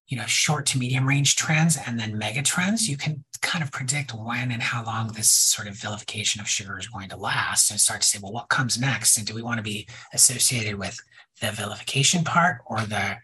you 0.08 0.18
know, 0.18 0.26
short 0.26 0.66
to 0.68 0.78
medium 0.78 1.08
range 1.08 1.36
trends 1.36 1.78
and 1.86 2.00
then 2.00 2.18
mega 2.18 2.42
trends, 2.42 2.90
you 2.90 2.98
can 2.98 3.24
kind 3.42 3.64
of 3.64 3.72
predict 3.72 4.14
when 4.14 4.52
and 4.52 4.62
how 4.62 4.84
long 4.84 5.10
this 5.10 5.32
sort 5.32 5.68
of 5.68 5.76
vilification 5.76 6.42
of 6.42 6.50
sugar 6.50 6.80
is 6.80 6.88
going 6.88 7.10
to 7.10 7.18
last 7.18 7.70
and 7.70 7.80
start 7.80 8.02
to 8.02 8.08
say, 8.08 8.20
well, 8.22 8.34
what 8.34 8.50
comes 8.50 8.80
next? 8.80 9.18
And 9.18 9.28
do 9.28 9.36
we 9.36 9.44
want 9.44 9.58
to 9.58 9.64
be 9.64 9.88
associated 10.14 10.76
with 10.76 10.98
the 11.42 11.52
vilification 11.52 12.24
part 12.24 12.62
or 12.66 12.80
the 12.82 13.18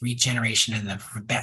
regeneration 0.00 0.74
and 0.74 0.88
the 0.88 0.96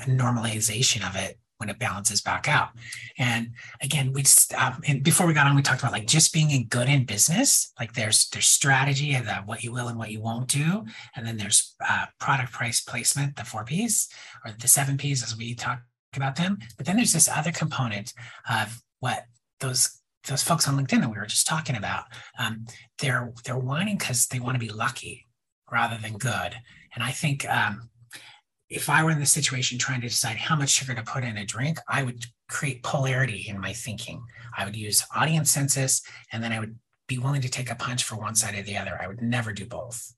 normalization 0.08 1.08
of 1.08 1.16
it 1.16 1.38
when 1.64 1.70
it 1.70 1.80
balances 1.80 2.20
back 2.20 2.50
out. 2.50 2.72
And 3.18 3.52
again, 3.82 4.12
we 4.12 4.24
just 4.24 4.54
um, 4.56 4.82
and 4.86 5.02
before 5.02 5.26
we 5.26 5.34
got 5.34 5.48
on, 5.48 5.56
we 5.56 5.62
talked 5.62 5.80
about 5.80 5.94
like 5.94 6.08
just 6.08 6.34
being 6.34 6.52
in 6.52 6.66
good 6.66 6.90
in 6.90 7.06
business. 7.06 7.72
Like 7.80 7.94
there's 7.94 8.28
there's 8.30 8.48
strategy 8.48 9.14
and 9.14 9.26
what 9.46 9.64
you 9.64 9.72
will 9.72 9.88
and 9.88 9.98
what 9.98 10.12
you 10.12 10.22
won't 10.22 10.50
do, 10.50 10.84
and 11.16 11.26
then 11.26 11.38
there's 11.38 11.74
uh, 11.88 12.08
product 12.20 12.52
price 12.52 12.82
placement, 12.82 13.38
the 13.38 13.46
four 13.46 13.64
P's 13.64 14.10
or 14.46 14.52
the 14.52 14.68
seven 14.68 14.98
P's 14.98 15.24
as 15.24 15.38
we 15.38 15.56
talk 15.56 15.80
about 16.14 16.36
them. 16.36 16.60
But 16.76 16.86
then 16.86 16.98
there's 16.98 17.14
this 17.14 17.30
other 17.30 17.54
component 17.54 18.14
of 18.50 18.82
what 19.00 19.24
those 19.62 20.02
those 20.28 20.44
folks 20.44 20.68
on 20.68 20.78
LinkedIn 20.78 21.00
that 21.00 21.12
we 21.12 21.18
were 21.18 21.26
just 21.26 21.48
talking 21.48 21.78
about. 21.78 22.04
Um, 22.38 22.66
they're 23.00 23.32
they're 23.46 23.58
whining 23.58 23.98
because 23.98 24.28
they 24.28 24.42
want 24.42 24.56
to 24.56 24.66
be 24.66 24.72
lucky 24.72 25.28
rather 25.72 25.98
than 25.98 26.18
good. 26.18 26.56
And 26.94 27.04
I 27.04 27.12
think 27.12 27.50
um, 27.50 27.90
if 28.74 28.90
I 28.90 29.04
were 29.04 29.12
in 29.12 29.20
the 29.20 29.26
situation 29.26 29.78
trying 29.78 30.02
to 30.02 30.08
decide 30.08 30.38
how 30.38 30.56
much 30.56 30.70
sugar 30.70 30.96
to 30.96 31.04
put 31.04 31.24
in 31.24 31.38
a 31.38 31.46
drink, 31.46 31.78
I 31.88 32.04
would 32.04 32.26
create 32.50 32.84
polarity 32.84 33.46
in 33.48 33.60
my 33.60 33.72
thinking. 33.72 34.24
I 34.58 34.66
would 34.66 34.76
use 34.76 35.06
audience 35.16 35.52
census, 35.52 36.02
and 36.32 36.44
then 36.44 36.52
I 36.52 36.60
would 36.60 36.78
be 37.08 37.20
willing 37.20 37.42
to 37.42 37.50
take 37.50 37.70
a 37.70 37.76
punch 37.76 38.04
for 38.04 38.16
one 38.16 38.36
side 38.36 38.56
or 38.56 38.64
the 38.64 38.78
other. 38.78 39.00
I 39.00 39.08
would 39.08 39.22
never 39.22 39.54
do 39.54 39.66
both. 39.66 40.14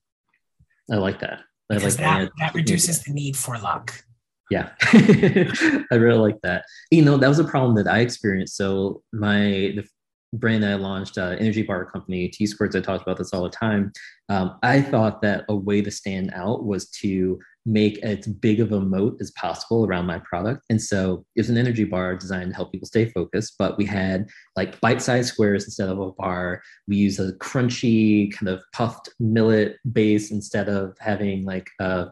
I 0.91 0.95
like 0.95 1.19
that. 1.19 1.39
I 1.69 1.75
because 1.75 2.00
like 2.00 2.05
that, 2.05 2.19
that. 2.19 2.31
that 2.39 2.55
reduces 2.55 3.03
the 3.03 3.13
need 3.13 3.35
for 3.35 3.57
luck. 3.57 4.03
Yeah, 4.50 4.69
I 4.83 5.95
really 5.95 6.19
like 6.19 6.39
that. 6.43 6.63
You 6.91 7.03
know, 7.03 7.17
that 7.17 7.27
was 7.27 7.39
a 7.39 7.43
problem 7.43 7.75
that 7.75 7.88
I 7.88 8.00
experienced. 8.00 8.55
So 8.55 9.01
my 9.12 9.74
the 9.75 9.85
brand 10.33 10.63
that 10.63 10.71
I 10.71 10.75
launched, 10.75 11.17
uh, 11.17 11.35
Energy 11.39 11.63
Bar 11.63 11.85
Company, 11.85 12.29
TeaSquares, 12.29 12.75
I 12.75 12.81
talked 12.81 13.03
about 13.03 13.17
this 13.17 13.33
all 13.33 13.43
the 13.43 13.50
time. 13.50 13.91
Um, 14.29 14.57
I 14.62 14.81
thought 14.81 15.21
that 15.24 15.45
a 15.50 15.55
way 15.55 15.81
to 15.81 15.91
stand 15.91 16.31
out 16.33 16.63
was 16.63 16.89
to 16.89 17.39
make 17.65 17.98
as 18.00 18.27
big 18.27 18.60
of 18.60 18.72
a 18.72 18.79
moat 18.79 19.17
as 19.19 19.31
possible 19.31 19.86
around 19.86 20.05
my 20.05 20.19
product. 20.19 20.63
And 20.69 20.81
so 20.81 21.25
it 21.36 21.41
was 21.41 21.50
an 21.50 21.57
energy 21.57 21.84
bar 21.84 22.15
designed 22.15 22.51
to 22.51 22.55
help 22.55 22.72
people 22.72 22.88
stay 22.88 23.05
focused, 23.05 23.55
but 23.57 23.77
we 23.77 23.86
had 23.86 24.29
like 24.55 24.79
bite-sized 24.81 25.34
squares 25.34 25.65
instead 25.65 25.89
of 25.89 26.00
a 26.00 26.12
bar. 26.12 26.62
We 26.88 26.98
use 26.98 27.19
a 27.19 27.34
crunchy 27.34 28.31
kind 28.34 28.50
of 28.50 28.62
puffed 28.74 29.10
millet 29.19 29.77
base 29.91 30.31
instead 30.31 30.69
of 30.69 30.95
having 31.00 31.45
like 31.45 31.69
a 31.79 32.07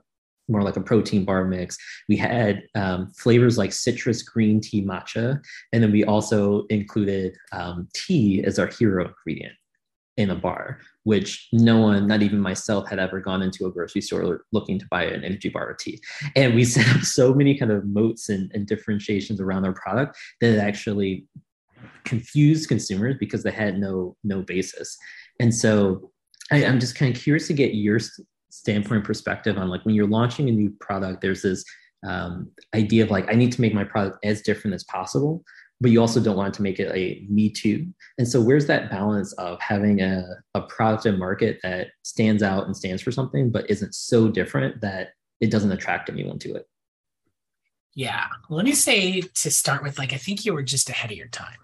more 0.49 0.63
like 0.63 0.75
a 0.75 0.81
protein 0.81 1.23
bar 1.23 1.45
mix. 1.45 1.77
We 2.09 2.17
had 2.17 2.63
um, 2.75 3.11
flavors 3.11 3.57
like 3.57 3.71
citrus, 3.71 4.21
green 4.23 4.59
tea, 4.59 4.83
matcha, 4.83 5.41
and 5.71 5.81
then 5.81 5.91
we 5.91 6.03
also 6.03 6.65
included 6.67 7.37
um, 7.53 7.87
tea 7.93 8.43
as 8.43 8.59
our 8.59 8.67
hero 8.67 9.07
ingredient 9.07 9.53
in 10.17 10.29
a 10.29 10.35
bar, 10.35 10.79
which 11.03 11.47
no 11.51 11.79
one, 11.79 12.07
not 12.07 12.21
even 12.21 12.39
myself, 12.39 12.87
had 12.87 12.99
ever 12.99 13.19
gone 13.19 13.41
into 13.41 13.65
a 13.65 13.71
grocery 13.71 14.01
store 14.01 14.45
looking 14.51 14.77
to 14.77 14.85
buy 14.89 15.03
an 15.03 15.23
energy 15.23 15.49
bar 15.49 15.69
or 15.69 15.73
tea. 15.73 15.99
And 16.35 16.53
we 16.53 16.63
set 16.65 16.87
up 16.95 17.01
so 17.01 17.33
many 17.33 17.57
kind 17.57 17.71
of 17.71 17.85
moats 17.85 18.29
and, 18.29 18.51
and 18.53 18.67
differentiations 18.67 19.41
around 19.41 19.65
our 19.65 19.73
product 19.73 20.17
that 20.41 20.53
it 20.53 20.59
actually 20.59 21.25
confused 22.05 22.69
consumers 22.69 23.15
because 23.19 23.43
they 23.43 23.51
had 23.51 23.79
no 23.79 24.15
no 24.23 24.41
basis. 24.41 24.97
And 25.39 25.53
so 25.53 26.11
I, 26.51 26.65
I'm 26.65 26.79
just 26.79 26.95
kind 26.95 27.15
of 27.15 27.21
curious 27.21 27.47
to 27.47 27.53
get 27.53 27.73
your 27.73 27.99
standpoint 28.51 29.03
perspective 29.03 29.57
on 29.57 29.69
like 29.69 29.83
when 29.83 29.95
you're 29.95 30.07
launching 30.07 30.47
a 30.47 30.51
new 30.51 30.69
product, 30.79 31.21
there's 31.21 31.41
this 31.41 31.63
um, 32.05 32.51
idea 32.75 33.03
of 33.03 33.11
like 33.11 33.29
I 33.29 33.33
need 33.33 33.51
to 33.53 33.61
make 33.61 33.73
my 33.73 33.83
product 33.83 34.19
as 34.23 34.41
different 34.41 34.75
as 34.75 34.83
possible 34.83 35.43
but 35.83 35.91
you 35.91 35.99
also 35.99 36.21
don't 36.21 36.37
want 36.37 36.53
to 36.53 36.61
make 36.61 36.79
it 36.79 36.89
a 36.95 37.27
me 37.29 37.49
too. 37.49 37.85
And 38.17 38.25
so 38.25 38.39
where's 38.39 38.67
that 38.67 38.89
balance 38.89 39.33
of 39.33 39.59
having 39.59 39.99
a, 39.99 40.23
a 40.53 40.61
product 40.61 41.05
and 41.05 41.19
market 41.19 41.59
that 41.61 41.87
stands 42.03 42.41
out 42.41 42.65
and 42.65 42.75
stands 42.75 43.01
for 43.01 43.11
something, 43.11 43.49
but 43.49 43.69
isn't 43.69 43.93
so 43.93 44.29
different 44.29 44.79
that 44.79 45.09
it 45.41 45.51
doesn't 45.51 45.73
attract 45.73 46.09
anyone 46.09 46.39
to 46.39 46.55
it? 46.55 46.69
Yeah. 47.95 48.27
Let 48.49 48.63
me 48.63 48.71
say 48.71 49.19
to 49.19 49.51
start 49.51 49.83
with, 49.83 49.99
like, 49.99 50.13
I 50.13 50.17
think 50.17 50.45
you 50.45 50.53
were 50.53 50.63
just 50.63 50.89
ahead 50.89 51.11
of 51.11 51.17
your 51.17 51.27
time 51.27 51.57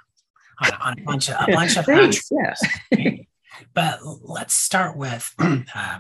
on, 0.62 0.74
on 0.82 1.00
a 1.00 1.02
bunch 1.04 1.30
of 1.30 1.38
a 1.48 1.52
bunch 1.54 1.78
of 1.78 1.86
Thanks, 1.86 2.30
yes. 2.30 2.62
but 3.74 4.00
let's 4.04 4.54
start 4.54 4.98
with 4.98 5.34
uh, 5.40 6.00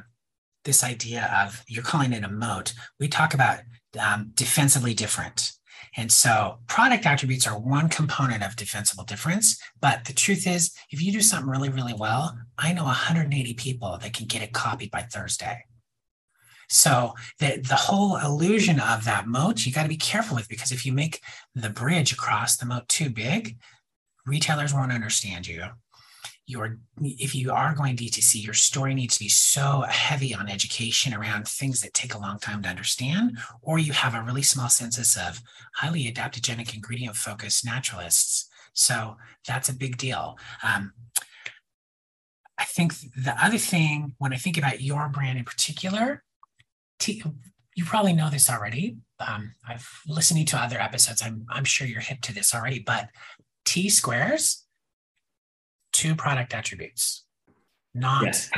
this 0.66 0.84
idea 0.84 1.32
of 1.42 1.64
you're 1.70 1.84
calling 1.84 2.12
it 2.12 2.26
a 2.26 2.30
moat. 2.30 2.74
We 3.00 3.08
talk 3.08 3.34
about 3.34 3.60
um, 3.98 4.32
defensively 4.36 4.94
different. 4.94 5.54
And 5.96 6.12
so 6.12 6.60
product 6.68 7.06
attributes 7.06 7.48
are 7.48 7.60
one 7.60 7.90
component 7.90 8.44
of 8.44 8.56
defensible 8.56 9.04
difference. 9.04 9.62
But 9.80 10.06
the 10.06 10.14
truth 10.14 10.48
is, 10.48 10.76
if 10.92 11.02
you 11.02 11.12
do 11.12 11.22
something 11.22 11.50
really, 11.50 11.70
really 11.70 11.94
well, 11.94 12.38
I 12.58 12.74
know 12.74 12.84
180 12.86 13.54
people 13.56 13.98
that 14.02 14.14
can 14.14 14.28
get 14.28 14.42
it 14.42 14.54
copied 14.54 14.92
by 14.92 15.02
Thursday. 15.02 15.66
So 16.70 17.16
the, 17.40 17.60
the 17.68 17.76
whole 17.76 18.18
illusion 18.18 18.80
of 18.80 19.04
that 19.06 19.28
moat, 19.28 19.66
you 19.66 19.72
got 19.72 19.84
to 19.84 19.90
be 19.90 19.98
careful 19.98 20.36
with 20.36 20.48
because 20.48 20.72
if 20.72 20.86
you 20.86 20.94
make 20.94 21.22
the 21.56 21.70
bridge 21.70 22.14
across 22.14 22.58
the 22.58 22.68
moat 22.68 22.88
too 22.88 23.10
big, 23.10 23.58
retailers 24.26 24.74
won't 24.74 24.92
understand 24.92 25.48
you 25.48 25.64
your 26.50 26.80
if 27.00 27.36
you 27.36 27.52
are 27.52 27.76
going 27.76 27.96
DTC, 27.96 28.44
your 28.44 28.56
story 28.56 28.96
needs 28.96 29.18
to 29.18 29.24
be 29.24 29.30
so 29.30 29.86
heavy 29.88 30.34
on 30.34 30.50
education 30.50 31.14
around 31.14 31.48
things 31.48 31.82
that 31.82 31.94
take 31.94 32.16
a 32.16 32.18
long 32.18 32.40
time 32.40 32.64
to 32.64 32.70
understand, 32.70 33.38
or 33.62 33.78
you 33.78 33.94
have 33.94 34.16
a 34.16 34.24
really 34.24 34.42
small 34.42 34.68
census 34.68 35.16
of 35.16 35.42
highly 35.76 36.12
adaptogenic 36.12 36.74
ingredient 36.74 37.16
focused 37.16 37.64
naturalists. 37.64 38.50
So 38.74 39.16
that's 39.48 39.70
a 39.70 39.76
big 39.76 39.98
deal. 39.98 40.40
Um, 40.64 40.94
I 42.58 42.66
think 42.66 42.94
the 43.16 43.36
other 43.42 43.60
thing, 43.60 44.16
when 44.18 44.34
I 44.34 44.38
think 44.38 44.58
about 44.58 44.82
your 44.82 45.08
brand 45.08 45.38
in 45.38 45.46
particular, 45.46 46.24
T, 46.98 47.24
you 47.76 47.86
probably 47.86 48.14
know 48.14 48.32
this 48.32 48.50
already. 48.50 48.98
Um, 49.20 49.54
I've 49.68 49.88
listening 50.08 50.48
to 50.48 50.58
other 50.58 50.82
episodes. 50.82 51.22
I'm, 51.22 51.46
I'm 51.50 51.64
sure 51.64 51.86
you're 51.86 52.02
hip 52.02 52.22
to 52.22 52.34
this 52.34 52.56
already, 52.56 52.80
but 52.80 53.10
TeaSquares 53.66 54.64
two 55.92 56.16
product 56.16 56.54
attributes, 56.54 57.26
not 57.94 58.24
yes. 58.24 58.50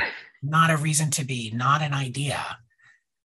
not 0.42 0.70
a 0.70 0.76
reason 0.76 1.10
to 1.12 1.24
be, 1.24 1.50
not 1.54 1.82
an 1.82 1.92
idea. 1.92 2.58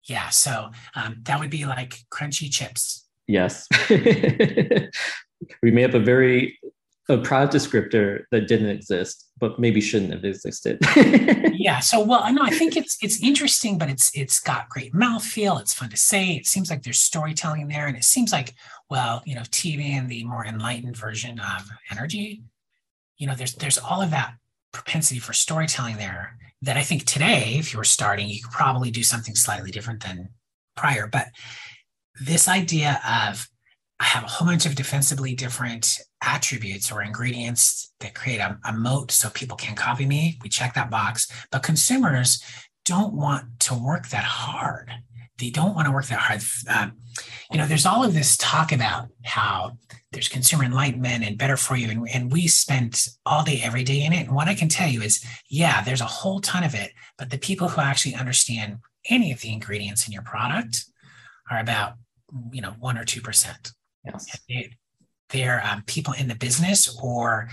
Yeah, 0.03 0.29
so 0.29 0.71
um, 0.95 1.17
that 1.23 1.39
would 1.39 1.49
be 1.51 1.65
like 1.65 1.95
crunchy 2.11 2.51
chips. 2.51 3.07
Yes, 3.27 3.67
we 3.89 5.71
made 5.71 5.85
up 5.85 5.93
a 5.93 5.99
very 5.99 6.59
a 7.09 7.17
product 7.17 7.53
descriptor 7.53 8.23
that 8.31 8.47
didn't 8.47 8.69
exist, 8.69 9.29
but 9.39 9.59
maybe 9.59 9.81
shouldn't 9.81 10.13
have 10.13 10.23
existed. 10.23 10.79
yeah. 11.53 11.79
So, 11.79 12.03
well, 12.03 12.21
I 12.23 12.31
know 12.31 12.43
I 12.43 12.51
think 12.51 12.77
it's 12.77 12.97
it's 13.01 13.21
interesting, 13.21 13.77
but 13.77 13.89
it's 13.89 14.15
it's 14.15 14.39
got 14.39 14.69
great 14.69 14.93
mouthfeel. 14.93 15.59
It's 15.59 15.73
fun 15.73 15.89
to 15.89 15.97
say. 15.97 16.31
It 16.33 16.47
seems 16.47 16.69
like 16.69 16.83
there's 16.83 16.99
storytelling 16.99 17.67
there, 17.67 17.87
and 17.87 17.97
it 17.97 18.03
seems 18.03 18.31
like 18.31 18.53
well, 18.89 19.21
you 19.25 19.35
know, 19.35 19.41
TV 19.41 19.91
and 19.91 20.09
the 20.09 20.23
more 20.25 20.45
enlightened 20.45 20.97
version 20.97 21.39
of 21.39 21.69
energy 21.89 22.43
you 23.21 23.27
know, 23.27 23.35
there's 23.35 23.53
there's 23.53 23.77
all 23.77 24.01
of 24.01 24.09
that 24.09 24.33
propensity 24.73 25.19
for 25.19 25.31
storytelling 25.31 25.97
there 25.97 26.37
that 26.63 26.75
I 26.75 26.81
think 26.81 27.05
today, 27.05 27.55
if 27.59 27.71
you 27.71 27.77
were 27.77 27.83
starting, 27.83 28.27
you 28.27 28.41
could 28.41 28.51
probably 28.51 28.89
do 28.89 29.03
something 29.03 29.35
slightly 29.35 29.69
different 29.69 30.01
than 30.01 30.29
prior. 30.75 31.05
But 31.05 31.27
this 32.19 32.47
idea 32.47 32.99
of 33.07 33.47
I 33.99 34.05
have 34.05 34.23
a 34.23 34.27
whole 34.27 34.47
bunch 34.47 34.65
of 34.65 34.73
defensively 34.73 35.35
different 35.35 35.99
attributes 36.23 36.91
or 36.91 37.03
ingredients 37.03 37.93
that 37.99 38.15
create 38.15 38.39
a, 38.39 38.57
a 38.65 38.73
moat 38.73 39.11
so 39.11 39.29
people 39.29 39.55
can 39.55 39.75
copy 39.75 40.07
me. 40.07 40.39
We 40.41 40.49
check 40.49 40.73
that 40.73 40.89
box. 40.89 41.31
But 41.51 41.61
consumers 41.61 42.43
don't 42.85 43.13
want 43.13 43.59
to 43.61 43.75
work 43.75 44.09
that 44.09 44.23
hard. 44.23 44.91
They 45.41 45.49
don't 45.49 45.73
want 45.73 45.87
to 45.87 45.91
work 45.91 46.05
that 46.05 46.19
hard. 46.19 46.41
Um, 46.69 46.93
you 47.51 47.57
know, 47.57 47.65
there's 47.65 47.85
all 47.85 48.03
of 48.03 48.13
this 48.13 48.37
talk 48.37 48.71
about 48.71 49.07
how 49.23 49.77
there's 50.11 50.27
consumer 50.27 50.63
enlightenment 50.63 51.23
and 51.23 51.37
better 51.37 51.57
for 51.57 51.75
you. 51.75 51.89
And, 51.89 52.07
and 52.13 52.31
we 52.31 52.47
spend 52.47 53.07
all 53.25 53.43
day, 53.43 53.59
every 53.63 53.83
day 53.83 54.05
in 54.05 54.13
it. 54.13 54.27
And 54.27 54.35
what 54.35 54.47
I 54.47 54.53
can 54.53 54.69
tell 54.69 54.87
you 54.87 55.01
is, 55.01 55.25
yeah, 55.49 55.81
there's 55.83 56.01
a 56.01 56.05
whole 56.05 56.41
ton 56.41 56.63
of 56.63 56.75
it, 56.75 56.91
but 57.17 57.31
the 57.31 57.39
people 57.39 57.69
who 57.69 57.81
actually 57.81 58.13
understand 58.13 58.77
any 59.09 59.31
of 59.31 59.41
the 59.41 59.51
ingredients 59.51 60.05
in 60.05 60.13
your 60.13 60.21
product 60.21 60.85
are 61.49 61.59
about, 61.59 61.93
you 62.51 62.61
know, 62.61 62.75
one 62.79 62.97
or 62.97 63.03
2%. 63.03 63.73
Yes. 64.05 64.39
They, 65.29 65.47
are 65.47 65.61
um, 65.63 65.83
people 65.87 66.13
in 66.13 66.27
the 66.27 66.35
business 66.35 66.99
or 67.01 67.49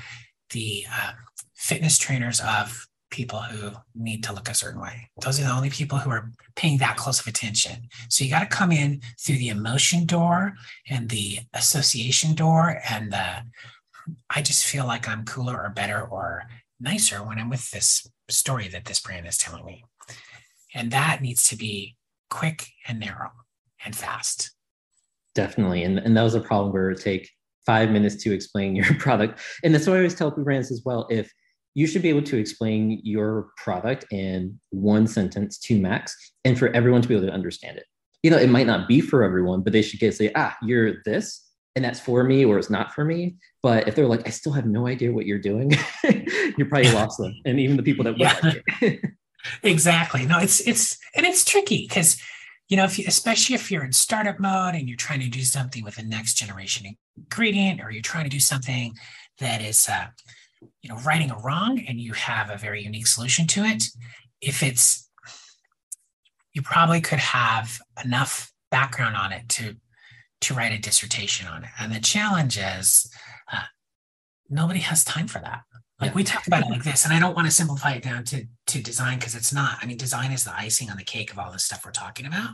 the 0.51 0.85
uh, 0.93 1.13
fitness 1.55 1.97
trainers 1.97 2.41
of 2.41 2.88
people 3.11 3.41
who 3.41 3.73
need 3.95 4.23
to 4.25 4.33
look 4.33 4.49
a 4.49 4.55
certain 4.55 4.81
way. 4.81 5.11
Those 5.23 5.41
are 5.41 5.45
the 5.45 5.53
only 5.53 5.71
people 5.71 5.99
who 5.99 6.11
are 6.11 6.31
paying 6.57 6.79
that 6.79 6.97
close 6.97 7.21
of 7.21 7.27
attention. 7.27 7.89
So 8.09 8.25
you 8.25 8.31
got 8.31 8.41
to 8.41 8.57
come 8.57 8.73
in 8.73 9.01
through 9.19 9.37
the 9.37 9.49
emotion 9.49 10.05
door 10.05 10.55
and 10.89 11.09
the 11.09 11.41
association 11.55 12.35
door. 12.35 12.81
And 12.89 13.13
the, 13.13 13.45
I 14.31 14.43
just 14.43 14.67
feel 14.67 14.87
like 14.87 15.09
I'm 15.09 15.25
cooler 15.25 15.57
or 15.57 15.71
better 15.71 16.03
or 16.03 16.45
nicer 16.81 17.19
when 17.19 17.39
I'm 17.39 17.51
with 17.51 17.71
this 17.71 18.07
story 18.29 18.69
that 18.69 18.85
this 18.85 19.01
brand 19.01 19.27
is 19.27 19.39
telling 19.39 19.65
me. 19.65 19.85
And 20.75 20.91
that 20.91 21.23
needs 21.23 21.45
to 21.45 21.57
be 21.57 21.97
quick 22.31 22.67
and 22.87 23.01
narrow 23.01 23.31
and 23.85 23.97
fast. 23.97 24.51
Definitely. 25.35 25.85
And, 25.85 25.99
and 25.99 26.17
that 26.17 26.23
was 26.23 26.35
a 26.35 26.41
problem 26.41 26.73
where 26.73 26.91
it 26.91 26.95
would 26.95 27.03
take 27.03 27.31
five 27.65 27.91
minutes 27.91 28.17
to 28.17 28.33
explain 28.33 28.77
your 28.77 28.95
product. 28.99 29.41
And 29.63 29.75
that's 29.75 29.87
what 29.87 29.95
I 29.95 29.99
always 29.99 30.15
tell 30.15 30.31
brands 30.31 30.71
as 30.71 30.83
well. 30.85 31.07
If 31.11 31.33
you 31.79 31.87
should 31.87 32.03
be 32.03 32.09
able 32.09 32.25
to 32.25 32.37
explain 32.37 33.01
your 33.05 33.51
product 33.57 34.05
in 34.11 34.59
one 34.71 35.07
sentence 35.07 35.57
to 35.57 35.79
max 35.81 36.13
and 36.45 36.59
for 36.59 36.67
everyone 36.75 37.01
to 37.01 37.07
be 37.07 37.15
able 37.15 37.25
to 37.25 37.33
understand 37.33 37.79
it. 37.79 37.85
You 38.25 38.33
know, 38.33 38.37
it 38.37 38.51
might 38.51 38.67
not 38.67 38.89
be 38.89 39.01
for 39.01 39.23
everyone, 39.23 39.63
but 39.63 39.73
they 39.73 39.83
should 39.83 40.01
get 40.01 40.13
say, 40.13 40.33
ah, 40.35 40.57
you're 40.61 40.95
this. 41.05 41.47
and 41.77 41.85
that's 41.85 42.01
for 42.01 42.25
me 42.25 42.45
or 42.45 42.59
it's 42.59 42.69
not 42.69 42.93
for 42.93 43.05
me. 43.05 43.37
But 43.63 43.87
if 43.87 43.95
they're 43.95 44.09
like, 44.09 44.27
I 44.27 44.31
still 44.31 44.51
have 44.55 44.67
no 44.67 44.89
idea 44.89 45.13
what 45.13 45.25
you're 45.25 45.39
doing, 45.39 45.71
you're 46.59 46.67
probably 46.69 46.91
lost 46.91 47.17
them. 47.19 47.33
And 47.45 47.61
even 47.61 47.77
the 47.77 47.85
people 47.85 48.05
that 48.07 48.19
yeah. 48.19 48.97
exactly. 49.63 50.27
No, 50.27 50.41
it's 50.41 50.59
it's 50.67 50.99
and 51.15 51.25
it's 51.25 51.45
tricky 51.45 51.87
because 51.89 52.21
you 52.69 52.77
know, 52.77 52.85
if 52.85 52.99
you, 52.99 53.05
especially 53.07 53.55
if 53.55 53.71
you're 53.71 53.85
in 53.85 53.93
startup 53.93 54.41
mode 54.41 54.75
and 54.75 54.89
you're 54.89 54.97
trying 54.97 55.21
to 55.21 55.29
do 55.29 55.43
something 55.43 55.85
with 55.85 55.97
a 55.97 56.03
next 56.03 56.35
generation 56.35 56.97
ingredient, 57.17 57.81
or 57.81 57.93
you're 57.93 58.03
trying 58.03 58.25
to 58.25 58.31
do 58.31 58.41
something 58.41 58.95
that 59.39 59.63
is, 59.63 59.89
uh, 59.89 60.09
you 60.83 60.89
know, 60.89 60.97
righting 60.99 61.31
a 61.31 61.39
wrong, 61.39 61.81
and 61.87 62.01
you 62.01 62.13
have 62.13 62.51
a 62.51 62.57
very 62.57 62.83
unique 62.83 63.07
solution 63.07 63.47
to 63.49 63.65
it. 63.65 63.85
If 64.41 64.63
it's, 64.63 65.09
you 66.53 66.63
probably 66.63 67.01
could 67.01 67.19
have 67.19 67.79
enough 68.05 68.53
background 68.71 69.17
on 69.17 69.33
it 69.33 69.49
to 69.49 69.77
to 70.41 70.55
write 70.55 70.73
a 70.73 70.79
dissertation 70.79 71.49
on 71.49 71.65
it. 71.65 71.71
And 71.81 71.93
the 71.93 72.01
challenge 72.01 72.59
is, 72.59 73.13
uh, 73.53 73.65
nobody 74.49 74.79
has 74.79 75.03
time 75.03 75.27
for 75.27 75.41
that. 75.41 75.63
Like 76.01 76.15
we 76.15 76.23
talk 76.23 76.47
about 76.47 76.63
it 76.63 76.71
like 76.71 76.85
this, 76.85 77.05
and 77.05 77.13
I 77.13 77.19
don't 77.19 77.35
want 77.35 77.49
to 77.49 77.53
simplify 77.53 77.95
it 77.95 78.05
down 78.05 78.23
to 78.27 78.47
to 78.69 78.81
design 78.81 79.19
because 79.19 79.35
it's 79.35 79.53
not. 79.53 79.79
I 79.83 79.87
mean, 79.87 79.97
design 79.97 80.31
is 80.31 80.45
the 80.45 80.55
icing 80.55 80.91
on 80.91 80.97
the 80.97 81.03
cake 81.03 81.33
of 81.33 81.41
all 81.41 81.51
the 81.51 81.59
stuff 81.59 81.85
we're 81.85 81.91
talking 81.91 82.25
about, 82.25 82.51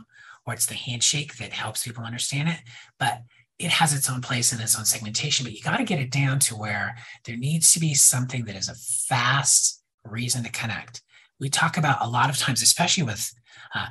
or 0.47 0.53
it's 0.53 0.65
the 0.65 0.73
handshake 0.73 1.37
that 1.37 1.53
helps 1.53 1.83
people 1.83 2.03
understand 2.03 2.49
it. 2.49 2.57
But 2.97 3.21
it 3.57 3.71
has 3.71 3.93
its 3.93 4.09
own 4.09 4.21
place 4.21 4.51
and 4.51 4.61
its 4.61 4.77
own 4.77 4.85
segmentation. 4.85 5.43
But 5.43 5.53
you 5.53 5.61
got 5.61 5.77
to 5.77 5.83
get 5.83 5.99
it 5.99 6.11
down 6.11 6.39
to 6.39 6.55
where 6.55 6.95
there 7.25 7.37
needs 7.37 7.73
to 7.73 7.79
be 7.79 7.93
something 7.93 8.45
that 8.45 8.55
is 8.55 8.69
a 8.69 8.75
fast 8.75 9.81
reason 10.03 10.43
to 10.43 10.51
connect. 10.51 11.01
We 11.39 11.49
talk 11.49 11.77
about 11.77 12.01
a 12.01 12.09
lot 12.09 12.29
of 12.29 12.37
times, 12.37 12.61
especially 12.61 13.03
with 13.03 13.33
uh, 13.73 13.87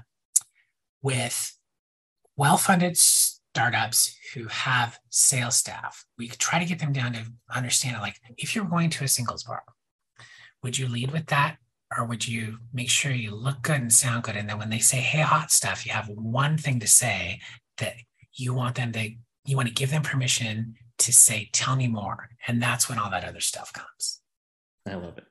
with 1.02 1.56
well-funded 2.37 2.97
startups 2.97 4.16
who 4.35 4.49
have 4.49 4.99
sales 5.11 5.56
staff. 5.56 6.04
We 6.18 6.28
try 6.28 6.59
to 6.59 6.64
get 6.64 6.78
them 6.78 6.92
down 6.92 7.12
to 7.12 7.25
understand. 7.54 8.00
Like, 8.00 8.16
if 8.37 8.54
you're 8.54 8.64
going 8.64 8.90
to 8.90 9.04
a 9.04 9.09
singles 9.09 9.44
bar, 9.44 9.62
would 10.62 10.78
you 10.78 10.88
lead 10.88 11.12
with 11.12 11.26
that? 11.26 11.59
Or 11.97 12.06
would 12.06 12.26
you 12.26 12.59
make 12.73 12.90
sure 12.90 13.12
you 13.12 13.35
look 13.35 13.62
good 13.62 13.80
and 13.80 13.92
sound 13.92 14.25
good? 14.25 14.37
And 14.37 14.49
then 14.49 14.59
when 14.59 14.71
they 14.71 14.80
say, 14.80 14.97
hey, 14.97 15.21
hot 15.21 15.52
stuff, 15.52 15.87
you 15.87 15.92
have 15.92 16.09
one 16.09 16.59
thing 16.59 16.80
to 16.80 16.88
say 16.88 17.40
that 17.78 17.94
you 18.33 18.52
want 18.52 18.75
them 18.75 18.90
to, 18.92 19.11
you 19.46 19.56
want 19.56 19.68
to 19.68 19.74
give 19.74 19.90
them 19.90 20.02
permission 20.02 20.74
to 20.98 21.12
say, 21.12 21.50
tell 21.52 21.76
me 21.76 21.86
more. 21.88 22.28
And 22.46 22.62
that's 22.62 22.88
when 22.88 22.98
all 22.98 23.10
that 23.10 23.24
other 23.24 23.40
stuff 23.40 23.72
comes. 23.72 24.20
I 24.86 24.94
love 24.94 25.18
it. 25.18 25.24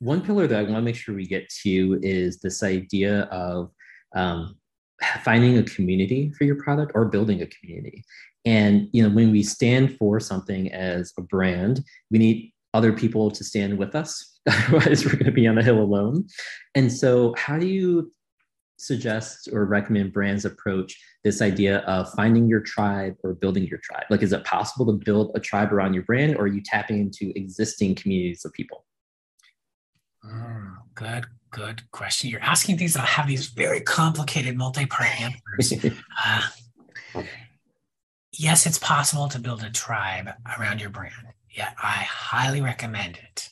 One 0.00 0.22
pillar 0.22 0.46
that 0.46 0.58
I 0.58 0.62
want 0.62 0.76
to 0.76 0.82
make 0.82 0.96
sure 0.96 1.14
we 1.14 1.26
get 1.26 1.48
to 1.62 1.98
is 2.02 2.40
this 2.40 2.62
idea 2.62 3.22
of 3.24 3.70
um, 4.14 4.56
finding 5.22 5.58
a 5.58 5.62
community 5.62 6.32
for 6.36 6.44
your 6.44 6.56
product 6.56 6.92
or 6.94 7.06
building 7.06 7.42
a 7.42 7.46
community. 7.46 8.04
And 8.44 8.88
you 8.92 9.02
know, 9.02 9.14
when 9.14 9.30
we 9.30 9.42
stand 9.42 9.96
for 9.96 10.20
something 10.20 10.72
as 10.72 11.12
a 11.18 11.22
brand, 11.22 11.82
we 12.10 12.18
need 12.18 12.52
other 12.74 12.92
people 12.92 13.30
to 13.30 13.44
stand 13.44 13.78
with 13.78 13.94
us. 13.94 14.38
Otherwise, 14.46 15.04
we're 15.04 15.12
going 15.12 15.24
to 15.24 15.32
be 15.32 15.46
on 15.46 15.56
a 15.56 15.62
hill 15.62 15.80
alone. 15.80 16.26
And 16.74 16.92
so, 16.92 17.34
how 17.38 17.58
do 17.58 17.66
you 17.66 18.12
suggest 18.76 19.48
or 19.52 19.64
recommend 19.64 20.12
brands 20.12 20.44
approach 20.44 20.98
this 21.22 21.40
idea 21.40 21.78
of 21.80 22.12
finding 22.12 22.48
your 22.48 22.60
tribe 22.60 23.16
or 23.22 23.34
building 23.34 23.66
your 23.66 23.78
tribe? 23.82 24.04
Like, 24.10 24.22
is 24.22 24.32
it 24.32 24.44
possible 24.44 24.86
to 24.86 25.04
build 25.04 25.32
a 25.34 25.40
tribe 25.40 25.72
around 25.72 25.94
your 25.94 26.02
brand, 26.02 26.36
or 26.36 26.42
are 26.42 26.46
you 26.46 26.62
tapping 26.62 26.98
into 26.98 27.32
existing 27.36 27.94
communities 27.94 28.44
of 28.44 28.52
people? 28.52 28.84
Mm, 30.24 30.76
good 30.94 31.26
good 31.54 31.88
question. 31.92 32.28
You're 32.28 32.42
asking 32.42 32.78
things 32.78 32.94
that 32.94 33.06
have 33.06 33.28
these 33.28 33.46
very 33.46 33.80
complicated 33.80 34.56
multi-part 34.56 35.08
answers. 35.20 35.94
uh, 36.24 36.42
yes, 38.32 38.66
it's 38.66 38.78
possible 38.78 39.28
to 39.28 39.38
build 39.38 39.62
a 39.62 39.70
tribe 39.70 40.30
around 40.58 40.80
your 40.80 40.90
brand. 40.90 41.12
Yeah, 41.48 41.70
I 41.80 42.06
highly 42.08 42.60
recommend 42.60 43.16
it. 43.16 43.50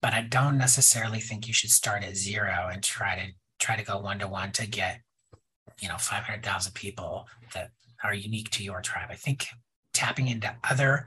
But 0.00 0.14
I 0.14 0.22
don't 0.22 0.56
necessarily 0.56 1.20
think 1.20 1.46
you 1.46 1.52
should 1.52 1.70
start 1.70 2.02
at 2.02 2.16
zero 2.16 2.68
and 2.72 2.82
try 2.82 3.16
to 3.16 3.32
try 3.58 3.76
to 3.76 3.84
go 3.84 3.98
one 3.98 4.18
to 4.20 4.28
one 4.28 4.52
to 4.52 4.66
get, 4.66 5.00
you 5.80 5.88
know, 5.88 5.96
500,000 5.98 6.72
people 6.72 7.26
that 7.54 7.70
are 8.04 8.14
unique 8.14 8.50
to 8.50 8.64
your 8.64 8.80
tribe. 8.80 9.08
I 9.10 9.14
think 9.14 9.46
tapping 9.92 10.28
into 10.28 10.54
other 10.68 11.06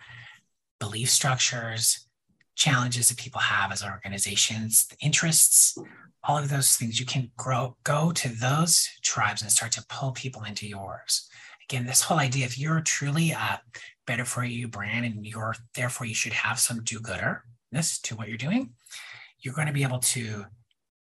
belief 0.80 1.10
structures, 1.10 2.08
challenges 2.56 3.10
that 3.10 3.18
people 3.18 3.42
have 3.42 3.72
as 3.72 3.84
organizations, 3.84 4.88
interests, 5.02 5.78
all 6.24 6.38
of 6.38 6.50
those 6.50 6.76
things 6.76 7.00
you 7.00 7.06
can 7.06 7.32
grow 7.38 7.76
go 7.84 8.12
to 8.12 8.30
those 8.30 8.88
tribes 9.02 9.42
and 9.42 9.52
start 9.52 9.72
to 9.72 9.86
pull 9.90 10.12
people 10.12 10.44
into 10.44 10.68
yours 10.68 11.30
again 11.68 11.86
this 11.86 12.02
whole 12.02 12.20
idea 12.20 12.46
if 12.46 12.58
you're 12.58 12.82
truly 12.82 13.32
a 13.32 13.62
better 14.06 14.26
for 14.26 14.44
you 14.44 14.68
brand 14.68 15.06
and 15.06 15.26
you're 15.26 15.56
therefore 15.76 16.06
you 16.06 16.14
should 16.14 16.34
have 16.34 16.60
some 16.60 16.84
do-gooderness 16.84 18.00
to 18.02 18.16
what 18.16 18.28
you're 18.28 18.38
doing 18.38 18.72
you're 19.40 19.54
going 19.54 19.68
to 19.68 19.74
be 19.74 19.84
able 19.84 20.00
to 20.00 20.46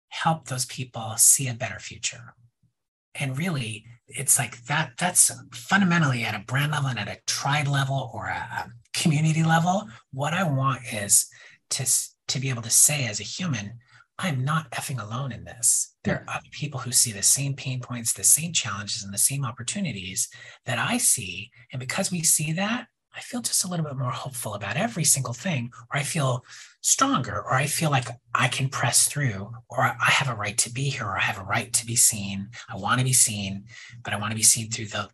help 0.09 0.47
those 0.47 0.67
people 0.67 1.15
see 1.17 1.49
a 1.49 1.55
better 1.55 1.79
future 1.79 2.35
and 3.15 3.39
really 3.39 3.85
it's 4.07 4.39
like 4.39 4.65
that 4.65 4.93
that's 4.99 5.31
fundamentally 5.53 6.25
at 6.25 6.35
a 6.35 6.45
brand 6.45 6.73
level 6.73 6.89
and 6.89 6.99
at 6.99 7.09
a 7.09 7.19
tribe 7.27 7.69
level 7.69 8.11
or 8.15 8.27
a, 8.27 8.31
a 8.37 8.71
community 8.95 9.43
level 9.43 9.89
what 10.13 10.33
i 10.33 10.43
want 10.43 10.81
is 10.93 11.29
to 11.71 11.87
to 12.27 12.39
be 12.39 12.49
able 12.51 12.63
to 12.63 12.71
say 12.71 13.07
as 13.07 13.21
a 13.21 13.25
human 13.25 13.79
I'm 14.19 14.45
not 14.45 14.71
effing 14.73 15.01
alone 15.01 15.31
in 15.31 15.45
this. 15.45 15.95
There 16.03 16.17
are 16.17 16.37
other 16.37 16.49
people 16.51 16.81
who 16.81 16.91
see 16.91 17.13
the 17.13 17.23
same 17.23 17.55
pain 17.55 17.81
points, 17.81 18.13
the 18.13 18.25
same 18.25 18.53
challenges, 18.53 19.05
and 19.05 19.15
the 19.15 19.19
same 19.19 19.45
opportunities 19.45 20.29
that 20.67 20.79
I 20.79 20.99
see. 20.99 21.51
And 21.73 21.79
because 21.79 22.11
we 22.11 22.23
see 22.25 22.53
that, 22.53 22.89
I 23.15 23.21
feel 23.21 23.43
just 23.43 23.65
a 23.65 23.69
little 23.69 23.85
bit 23.85 23.97
more 23.97 24.11
hopeful 24.11 24.55
about 24.55 24.77
every 24.77 25.05
single 25.05 25.33
thing, 25.33 25.71
or 25.93 25.99
I 25.99 26.03
feel 26.03 26.45
stronger, 26.81 27.37
or 27.37 27.55
I 27.55 27.67
feel 27.67 27.91
like 27.91 28.09
I 28.35 28.49
can 28.49 28.69
press 28.69 29.09
through, 29.09 29.53
or 29.69 29.81
I 29.83 30.11
have 30.11 30.29
a 30.29 30.37
right 30.37 30.57
to 30.59 30.71
be 30.71 30.85
here, 30.91 31.05
or 31.05 31.17
I 31.17 31.23
have 31.23 31.39
a 31.39 31.45
right 31.45 31.73
to 31.73 31.87
be 31.87 31.97
seen. 31.97 32.49
I 32.69 32.77
want 32.77 33.01
to 33.01 33.05
be 33.05 33.13
seen, 33.13 33.65
but 34.05 34.13
I 34.13 34.19
want 34.19 34.31
to 34.31 34.37
be 34.37 34.43
seen 34.43 34.71
through 34.71 34.87
the 34.87 35.09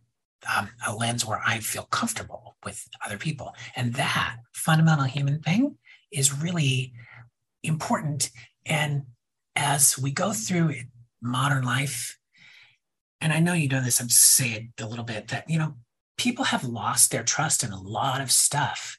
um, 0.54 0.68
a 0.86 0.94
lens 0.94 1.24
where 1.24 1.40
I 1.46 1.58
feel 1.60 1.84
comfortable 1.84 2.56
with 2.64 2.86
other 3.04 3.16
people. 3.16 3.54
And 3.76 3.94
that 3.94 4.36
fundamental 4.52 5.06
human 5.06 5.40
thing 5.40 5.78
is 6.12 6.42
really 6.42 6.92
important 7.62 8.30
and 8.66 9.04
as 9.56 9.98
we 9.98 10.10
go 10.10 10.32
through 10.32 10.74
modern 11.22 11.64
life, 11.64 12.18
and 13.20 13.32
I 13.32 13.40
know 13.40 13.52
you 13.52 13.68
know 13.68 13.82
this, 13.82 14.00
I'm 14.00 14.08
saying 14.08 14.72
a 14.80 14.86
little 14.86 15.04
bit 15.04 15.28
that, 15.28 15.48
you 15.48 15.58
know, 15.58 15.74
people 16.16 16.44
have 16.46 16.64
lost 16.64 17.10
their 17.10 17.22
trust 17.22 17.64
in 17.64 17.72
a 17.72 17.80
lot 17.80 18.20
of 18.20 18.30
stuff, 18.30 18.98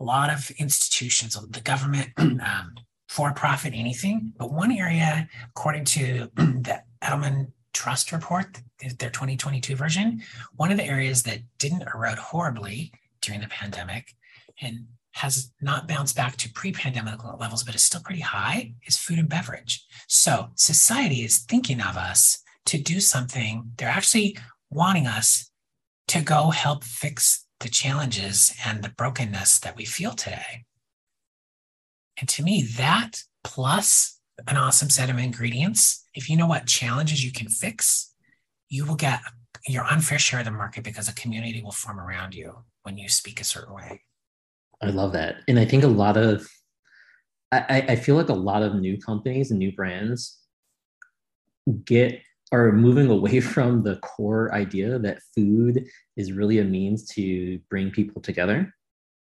a 0.00 0.04
lot 0.04 0.30
of 0.30 0.50
institutions, 0.58 1.36
the 1.50 1.60
government, 1.60 2.10
um, 2.18 2.74
for 3.08 3.32
profit, 3.32 3.74
anything. 3.74 4.32
But 4.38 4.52
one 4.52 4.72
area, 4.72 5.28
according 5.50 5.84
to 5.86 6.30
the 6.36 6.82
Edelman 7.02 7.52
Trust 7.72 8.12
Report, 8.12 8.58
their 8.98 9.10
2022 9.10 9.76
version, 9.76 10.22
one 10.56 10.70
of 10.70 10.78
the 10.78 10.84
areas 10.84 11.22
that 11.24 11.38
didn't 11.58 11.84
erode 11.94 12.18
horribly 12.18 12.92
during 13.20 13.40
the 13.40 13.48
pandemic 13.48 14.14
and 14.60 14.86
has 15.12 15.52
not 15.60 15.86
bounced 15.86 16.16
back 16.16 16.36
to 16.36 16.50
pre-pandemic 16.52 17.22
levels, 17.38 17.62
but 17.62 17.74
is 17.74 17.82
still 17.82 18.00
pretty 18.02 18.22
high, 18.22 18.72
is 18.86 18.96
food 18.96 19.18
and 19.18 19.28
beverage. 19.28 19.84
So 20.08 20.48
society 20.54 21.22
is 21.22 21.38
thinking 21.38 21.80
of 21.80 21.96
us 21.96 22.42
to 22.66 22.78
do 22.78 22.98
something. 22.98 23.72
They're 23.76 23.88
actually 23.88 24.38
wanting 24.70 25.06
us 25.06 25.50
to 26.12 26.20
go 26.20 26.50
help 26.50 26.84
fix 26.84 27.46
the 27.60 27.70
challenges 27.70 28.54
and 28.66 28.82
the 28.82 28.90
brokenness 28.90 29.58
that 29.60 29.74
we 29.78 29.86
feel 29.86 30.12
today. 30.12 30.66
And 32.20 32.28
to 32.28 32.42
me, 32.42 32.68
that 32.76 33.22
plus 33.42 34.20
an 34.46 34.58
awesome 34.58 34.90
set 34.90 35.08
of 35.08 35.16
ingredients, 35.16 36.06
if 36.12 36.28
you 36.28 36.36
know 36.36 36.46
what 36.46 36.66
challenges 36.66 37.24
you 37.24 37.32
can 37.32 37.48
fix, 37.48 38.12
you 38.68 38.84
will 38.84 38.94
get 38.94 39.20
your 39.66 39.84
unfair 39.84 40.18
share 40.18 40.40
of 40.40 40.44
the 40.44 40.50
market 40.50 40.84
because 40.84 41.08
a 41.08 41.14
community 41.14 41.62
will 41.62 41.72
form 41.72 41.98
around 41.98 42.34
you 42.34 42.56
when 42.82 42.98
you 42.98 43.08
speak 43.08 43.40
a 43.40 43.44
certain 43.44 43.74
way. 43.74 44.02
I 44.82 44.88
love 44.88 45.14
that. 45.14 45.36
And 45.48 45.58
I 45.58 45.64
think 45.64 45.82
a 45.82 45.88
lot 45.88 46.18
of, 46.18 46.46
I, 47.52 47.86
I 47.88 47.96
feel 47.96 48.16
like 48.16 48.28
a 48.28 48.34
lot 48.34 48.62
of 48.62 48.74
new 48.74 48.98
companies 48.98 49.50
and 49.50 49.58
new 49.58 49.72
brands 49.72 50.38
get 51.86 52.20
are 52.52 52.72
moving 52.72 53.10
away 53.10 53.40
from 53.54 53.82
the 53.82 53.96
core 53.96 54.54
idea 54.54 54.98
that 54.98 55.22
food 55.34 55.86
is 56.16 56.32
really 56.32 56.58
a 56.58 56.64
means 56.64 57.06
to 57.14 57.58
bring 57.70 57.90
people 57.90 58.20
together. 58.22 58.72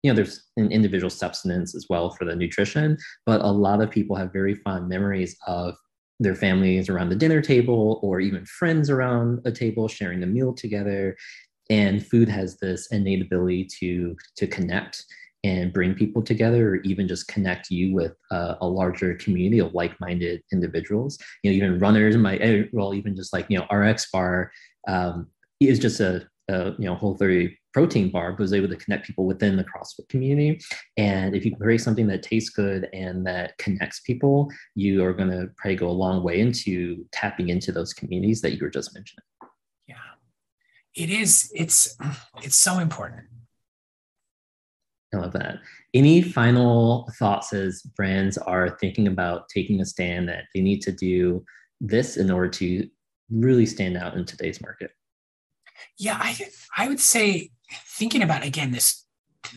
You 0.04 0.12
know, 0.12 0.16
there's 0.16 0.44
an 0.58 0.72
individual 0.72 1.10
substance 1.10 1.76
as 1.76 1.86
well 1.90 2.12
for 2.12 2.26
the 2.26 2.36
nutrition, 2.36 2.98
but 3.26 3.42
a 3.42 3.52
lot 3.52 3.82
of 3.82 3.92
people 3.92 4.16
have 4.16 4.32
very 4.32 4.56
fond 4.56 4.88
memories 4.88 5.36
of 5.48 5.76
their 6.20 6.36
families 6.36 6.90
around 6.90 7.10
the 7.10 7.16
dinner 7.16 7.42
table 7.42 8.00
or 8.02 8.20
even 8.20 8.46
friends 8.46 8.90
around 8.90 9.40
a 9.46 9.52
table 9.52 9.88
sharing 9.88 10.24
a 10.24 10.28
meal 10.28 10.54
together. 10.54 11.16
And 11.70 12.06
food 12.06 12.30
has 12.30 12.58
this 12.60 12.88
innate 12.92 13.22
ability 13.22 13.68
to, 13.80 14.16
to 14.38 14.48
connect 14.48 15.04
and 15.43 15.73
bring 15.73 15.93
people 15.93 16.21
together 16.21 16.69
or 16.69 16.76
even 16.78 17.08
just 17.08 17.28
connect 17.28 17.69
you 17.69 17.93
with 17.93 18.13
uh, 18.32 18.56
a 18.62 18.67
larger 18.67 19.15
community 19.15 19.60
of 19.60 19.73
like-minded 19.73 20.41
individuals 20.52 21.17
you 21.43 21.52
know 21.52 21.56
even 21.56 21.80
runners 21.80 22.17
might 22.17 22.69
well 22.73 22.93
even 22.93 23.15
just 23.15 23.34
like 23.34 23.45
you 23.50 23.58
know 23.58 23.65
RXBAR 23.71 24.50
um, 24.88 25.28
is 25.60 25.80
just 25.80 26.00
a, 26.00 26.28
a 26.50 26.71
you 26.78 26.86
know 26.86 26.95
whole 26.95 27.17
30 27.17 27.58
protein 27.78 28.10
bar, 28.10 28.32
but 28.32 28.39
was 28.39 28.54
able 28.54 28.67
to 28.67 28.76
connect 28.76 29.06
people 29.06 29.28
within 29.28 29.56
the 29.56 29.63
CrossFit 29.63 30.10
community. 30.10 30.60
And 30.97 31.36
if 31.36 31.45
you 31.45 31.56
create 31.56 31.80
something 31.80 32.08
that 32.08 32.23
tastes 32.23 32.50
good 32.50 32.89
and 32.91 33.23
that 33.28 33.56
connects 33.60 34.00
people, 34.00 34.50
you 34.73 35.04
are 35.04 35.13
going 35.13 35.30
to 35.30 35.50
probably 35.58 35.76
go 35.76 35.88
a 35.88 35.91
long 35.91 36.23
way 36.23 36.39
into 36.39 37.06
tapping 37.12 37.50
into 37.50 37.71
those 37.71 37.93
communities 37.93 38.41
that 38.41 38.54
you 38.54 38.60
were 38.63 38.71
just 38.71 38.95
mentioning. 38.95 39.23
Yeah, 39.86 39.95
it 40.95 41.12
is. 41.12 41.52
It's 41.54 41.95
it's 42.41 42.56
so 42.56 42.80
important. 42.80 43.26
I 45.13 45.17
love 45.17 45.34
that. 45.34 45.60
Any 45.93 46.22
final 46.22 47.10
thoughts 47.17 47.54
as 47.54 47.82
brands 47.82 48.38
are 48.38 48.78
thinking 48.80 49.08
about 49.08 49.48
taking 49.50 49.80
a 49.80 49.86
stand 49.86 50.28
that 50.28 50.46
they 50.54 50.62
need 50.62 50.82
to 50.82 50.91
do 50.91 51.46
this 51.80 52.17
in 52.17 52.30
order 52.30 52.50
to 52.50 52.89
really 53.32 53.65
stand 53.65 53.98
out 53.98 54.15
in 54.15 54.26
today's 54.26 54.62
market? 54.62 54.91
Yeah, 55.98 56.17
I 56.20 56.38
I 56.76 56.88
would 56.88 57.00
say 57.00 57.52
thinking 57.72 58.22
about 58.22 58.43
again 58.43 58.72
this 58.72 59.06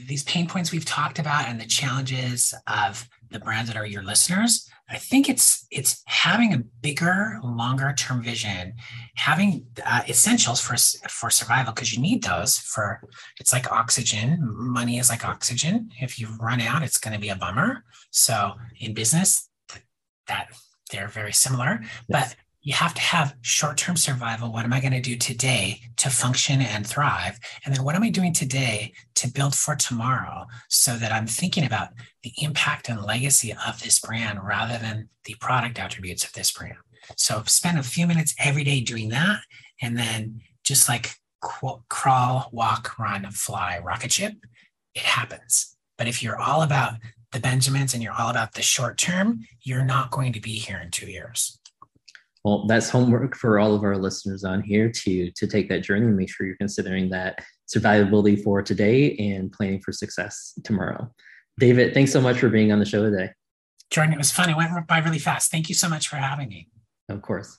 these 0.06 0.22
pain 0.24 0.46
points 0.46 0.70
we've 0.70 0.84
talked 0.84 1.18
about 1.18 1.48
and 1.48 1.60
the 1.60 1.66
challenges 1.66 2.54
of 2.66 3.08
the 3.30 3.40
brands 3.40 3.68
that 3.68 3.76
are 3.76 3.86
your 3.86 4.02
listeners 4.02 4.68
i 4.90 4.98
think 4.98 5.28
it's 5.28 5.66
it's 5.70 6.02
having 6.06 6.52
a 6.52 6.58
bigger 6.58 7.38
longer 7.42 7.94
term 7.96 8.22
vision 8.22 8.74
having 9.20 9.66
uh, 9.84 10.02
essentials 10.08 10.60
for 10.60 10.76
for 11.08 11.30
survival 11.30 11.72
because 11.72 11.92
you 11.92 12.00
need 12.00 12.22
those 12.24 12.58
for 12.58 13.02
it's 13.38 13.52
like 13.52 13.70
oxygen. 13.70 14.38
Money 14.40 14.98
is 14.98 15.10
like 15.10 15.26
oxygen. 15.26 15.90
If 16.00 16.18
you 16.18 16.28
run 16.40 16.60
out 16.60 16.82
it's 16.82 16.98
going 16.98 17.14
to 17.14 17.20
be 17.20 17.28
a 17.28 17.36
bummer. 17.36 17.84
So 18.10 18.52
in 18.78 18.94
business 18.94 19.48
that 20.26 20.48
they're 20.90 21.08
very 21.08 21.32
similar. 21.32 21.80
Yes. 21.82 21.90
but 22.08 22.36
you 22.62 22.74
have 22.74 22.94
to 22.94 23.00
have 23.00 23.36
short 23.40 23.78
term 23.78 23.96
survival. 23.96 24.52
What 24.52 24.64
am 24.64 24.72
I 24.72 24.80
going 24.80 24.92
to 24.92 25.00
do 25.00 25.16
today 25.16 25.80
to 25.96 26.10
function 26.10 26.60
and 26.60 26.86
thrive? 26.86 27.38
And 27.64 27.74
then 27.74 27.84
what 27.84 27.94
am 27.94 28.02
I 28.02 28.10
doing 28.10 28.32
today 28.32 28.92
to 29.16 29.28
build 29.28 29.54
for 29.54 29.74
tomorrow 29.74 30.46
so 30.68 30.96
that 30.96 31.12
I'm 31.12 31.26
thinking 31.26 31.64
about 31.64 31.88
the 32.22 32.32
impact 32.38 32.88
and 32.88 33.02
legacy 33.02 33.54
of 33.66 33.82
this 33.82 33.98
brand 33.98 34.40
rather 34.44 34.76
than 34.78 35.08
the 35.24 35.36
product 35.40 35.78
attributes 35.78 36.24
of 36.24 36.32
this 36.34 36.50
brand? 36.52 36.76
So 37.16 37.42
spend 37.46 37.78
a 37.78 37.82
few 37.82 38.06
minutes 38.06 38.34
every 38.38 38.64
day 38.64 38.80
doing 38.80 39.08
that. 39.08 39.40
And 39.80 39.96
then 39.96 40.42
just 40.62 40.88
like 40.88 41.14
crawl, 41.40 42.50
walk, 42.52 42.98
run, 42.98 43.30
fly, 43.30 43.80
rocket 43.82 44.12
ship, 44.12 44.34
it 44.94 45.02
happens. 45.02 45.76
But 45.96 46.08
if 46.08 46.22
you're 46.22 46.38
all 46.38 46.62
about 46.62 46.94
the 47.32 47.40
Benjamins 47.40 47.94
and 47.94 48.02
you're 48.02 48.12
all 48.12 48.30
about 48.30 48.52
the 48.52 48.62
short 48.62 48.98
term, 48.98 49.40
you're 49.62 49.84
not 49.84 50.10
going 50.10 50.32
to 50.34 50.40
be 50.40 50.52
here 50.52 50.78
in 50.78 50.90
two 50.90 51.06
years. 51.06 51.59
Well, 52.44 52.66
that's 52.66 52.88
homework 52.88 53.36
for 53.36 53.58
all 53.58 53.74
of 53.74 53.84
our 53.84 53.96
listeners 53.96 54.44
on 54.44 54.62
here 54.62 54.90
to 54.90 55.30
to 55.30 55.46
take 55.46 55.68
that 55.68 55.80
journey 55.80 56.06
and 56.06 56.16
make 56.16 56.30
sure 56.30 56.46
you're 56.46 56.56
considering 56.56 57.10
that 57.10 57.38
survivability 57.72 58.42
for 58.42 58.62
today 58.62 59.16
and 59.16 59.52
planning 59.52 59.80
for 59.80 59.92
success 59.92 60.58
tomorrow. 60.64 61.12
David, 61.58 61.92
thanks 61.92 62.12
so 62.12 62.20
much 62.20 62.38
for 62.38 62.48
being 62.48 62.72
on 62.72 62.78
the 62.78 62.86
show 62.86 63.08
today. 63.08 63.30
Jordan, 63.90 64.14
it 64.14 64.18
was 64.18 64.30
fun. 64.30 64.48
It 64.48 64.56
went 64.56 64.86
by 64.86 64.98
really 64.98 65.18
fast. 65.18 65.50
Thank 65.50 65.68
you 65.68 65.74
so 65.74 65.88
much 65.88 66.08
for 66.08 66.16
having 66.16 66.48
me. 66.48 66.68
Of 67.08 67.22
course. 67.22 67.58